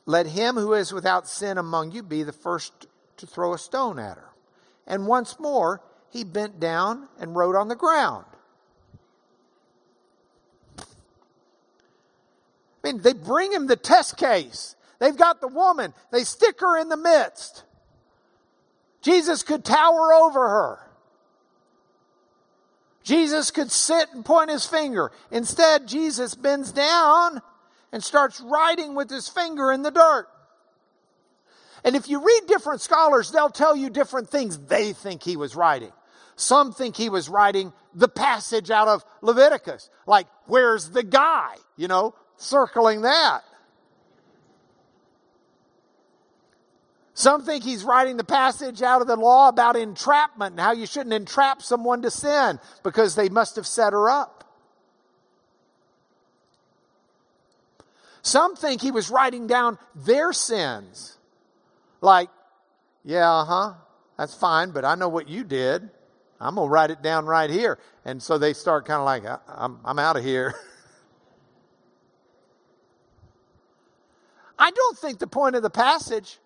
[0.06, 2.86] Let him who is without sin among you be the first
[3.18, 4.30] to throw a stone at her.
[4.86, 8.24] And once more, he bent down and wrote on the ground.
[10.78, 10.84] I
[12.92, 14.76] mean, they bring him the test case.
[14.98, 17.64] They've got the woman, they stick her in the midst.
[19.04, 20.78] Jesus could tower over her.
[23.02, 25.12] Jesus could sit and point his finger.
[25.30, 27.42] Instead, Jesus bends down
[27.92, 30.26] and starts writing with his finger in the dirt.
[31.84, 35.54] And if you read different scholars, they'll tell you different things they think he was
[35.54, 35.92] writing.
[36.36, 41.54] Some think he was writing the passage out of Leviticus, like, where's the guy?
[41.76, 43.42] You know, circling that.
[47.14, 50.84] Some think he's writing the passage out of the law about entrapment and how you
[50.84, 54.44] shouldn't entrap someone to sin because they must have set her up.
[58.22, 61.16] Some think he was writing down their sins.
[62.00, 62.30] Like,
[63.04, 63.74] yeah, uh huh,
[64.18, 65.88] that's fine, but I know what you did.
[66.40, 67.78] I'm going to write it down right here.
[68.04, 70.54] And so they start kind of like, I'm, I'm out of here.
[74.58, 76.38] I don't think the point of the passage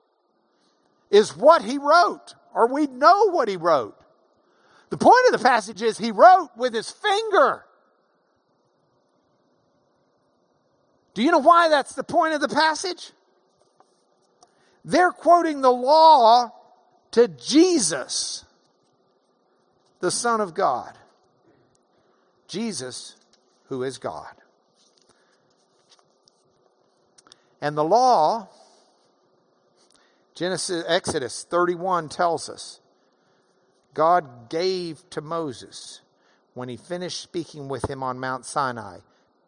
[1.11, 3.98] is what he wrote, or we know what he wrote.
[4.90, 7.64] The point of the passage is he wrote with his finger.
[11.14, 13.11] Do you know why that's the point of the passage?
[14.84, 16.52] They're quoting the law
[17.12, 18.44] to Jesus,
[20.00, 20.96] the Son of God.
[22.46, 23.16] Jesus,
[23.64, 24.34] who is God.
[27.61, 28.48] And the law,
[30.39, 32.80] Genesis, Exodus 31 tells us,
[33.93, 36.01] God gave to Moses,
[36.55, 38.99] when he finished speaking with him on Mount Sinai,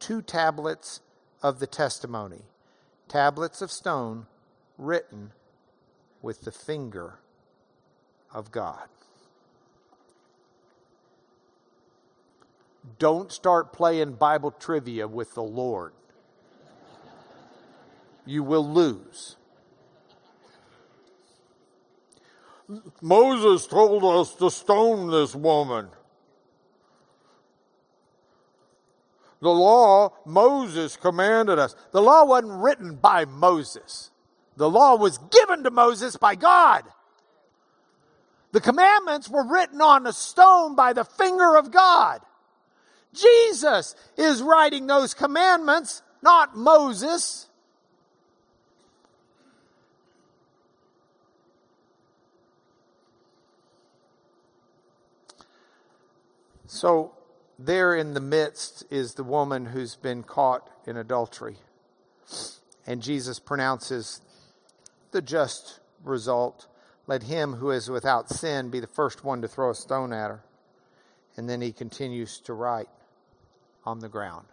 [0.00, 1.00] two tablets
[1.44, 2.42] of the testimony,
[3.06, 4.26] tablets of stone
[4.78, 5.30] written
[6.22, 7.20] with the finger
[8.34, 8.88] of God.
[12.98, 15.92] Don't start playing Bible trivia with the Lord
[18.26, 19.36] you will lose.
[23.00, 25.88] Moses told us to stone this woman.
[29.40, 31.74] The law, Moses commanded us.
[31.92, 34.10] The law wasn't written by Moses.
[34.56, 36.84] The law was given to Moses by God.
[38.52, 42.20] The commandments were written on a stone by the finger of God.
[43.14, 47.48] Jesus is writing those commandments, not Moses.
[56.72, 57.10] So,
[57.58, 61.56] there in the midst is the woman who's been caught in adultery.
[62.86, 64.20] And Jesus pronounces
[65.10, 66.68] the just result.
[67.08, 70.30] Let him who is without sin be the first one to throw a stone at
[70.30, 70.44] her.
[71.36, 72.88] And then he continues to write
[73.84, 74.46] on the ground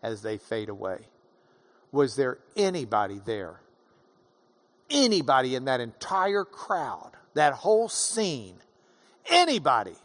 [0.00, 1.08] as they fade away.
[1.90, 3.58] Was there anybody there?
[4.88, 8.58] Anybody in that entire crowd, that whole scene?
[9.28, 9.96] Anybody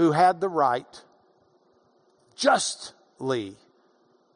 [0.00, 1.02] who had the right
[2.34, 3.54] justly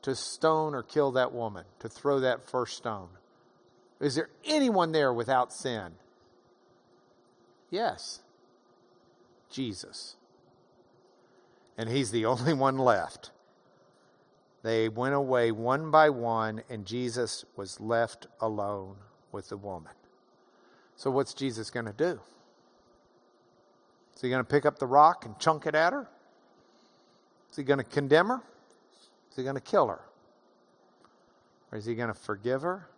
[0.02, 3.08] to stone or kill that woman, to throw that first stone?
[3.98, 5.92] Is there anyone there without sin?
[7.70, 8.20] Yes.
[9.50, 10.16] Jesus.
[11.78, 13.30] And he's the only one left.
[14.62, 18.96] They went away one by one, and Jesus was left alone
[19.32, 19.92] with the woman.
[20.94, 22.20] So, what's Jesus going to do?
[24.14, 26.08] Is he going to pick up the rock and chunk it at her?
[27.50, 28.42] Is he going to condemn her?
[29.30, 30.00] Is he going to kill her?
[31.70, 32.88] Or is he going to forgive her?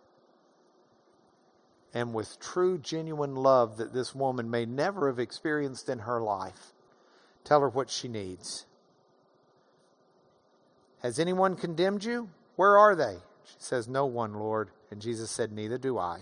[1.93, 6.73] And with true, genuine love that this woman may never have experienced in her life,
[7.43, 8.65] tell her what she needs.
[11.01, 12.29] Has anyone condemned you?
[12.55, 13.17] Where are they?
[13.45, 14.69] She says, No one, Lord.
[14.91, 16.19] And Jesus said, Neither do I.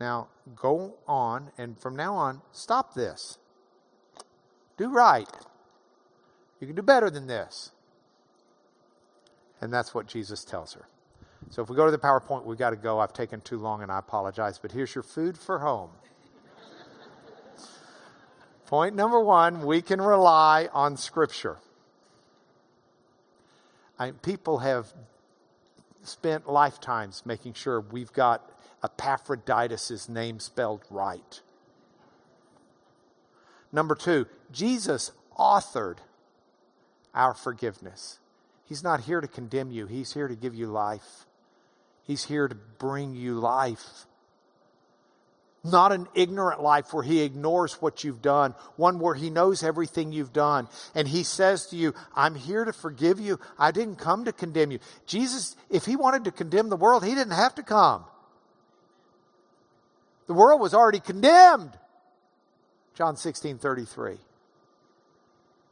[0.00, 3.38] Now, go on, and from now on, stop this.
[4.78, 5.28] Do right.
[6.60, 7.72] You can do better than this.
[9.60, 10.86] And that's what Jesus tells her.
[11.50, 12.98] So if we go to the PowerPoint, we've got to go.
[13.00, 15.90] I've taken too long and I apologize, but here's your food for home.
[18.66, 21.56] Point number one we can rely on Scripture.
[23.98, 24.92] I, people have
[26.02, 28.48] spent lifetimes making sure we've got
[28.84, 31.40] Epaphroditus' name spelled right.
[33.72, 35.98] Number two, Jesus authored
[37.14, 38.18] our forgiveness.
[38.64, 41.26] He's not here to condemn you, He's here to give you life.
[42.08, 44.06] He's here to bring you life.
[45.62, 50.12] Not an ignorant life where he ignores what you've done, one where he knows everything
[50.12, 50.68] you've done.
[50.94, 53.38] And he says to you, I'm here to forgive you.
[53.58, 54.78] I didn't come to condemn you.
[55.04, 58.04] Jesus, if he wanted to condemn the world, he didn't have to come.
[60.28, 61.72] The world was already condemned.
[62.98, 64.16] John 16 33.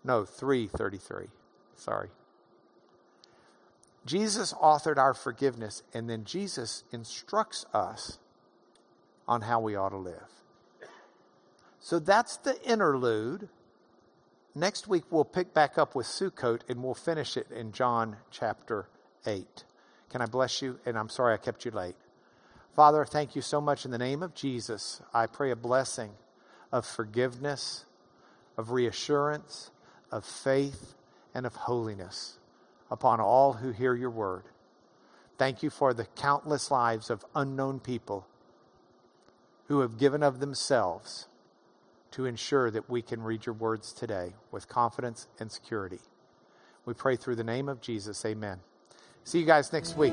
[0.04, 1.26] No, 333.
[1.74, 2.08] Sorry.
[4.04, 8.20] Jesus authored our forgiveness, and then Jesus instructs us
[9.26, 10.30] on how we ought to live.
[11.80, 13.48] So that's the interlude.
[14.54, 18.86] Next week, we'll pick back up with Sukkot and we'll finish it in John chapter
[19.26, 19.64] 8.
[20.10, 20.78] Can I bless you?
[20.86, 21.96] And I'm sorry I kept you late.
[22.76, 25.02] Father, thank you so much in the name of Jesus.
[25.12, 26.12] I pray a blessing
[26.76, 27.86] of forgiveness,
[28.58, 29.70] of reassurance,
[30.12, 30.94] of faith,
[31.34, 32.38] and of holiness
[32.90, 34.42] upon all who hear your word.
[35.38, 38.26] Thank you for the countless lives of unknown people
[39.68, 41.28] who have given of themselves
[42.10, 46.00] to ensure that we can read your words today with confidence and security.
[46.84, 48.22] We pray through the name of Jesus.
[48.26, 48.60] Amen.
[49.24, 50.12] See you guys next week.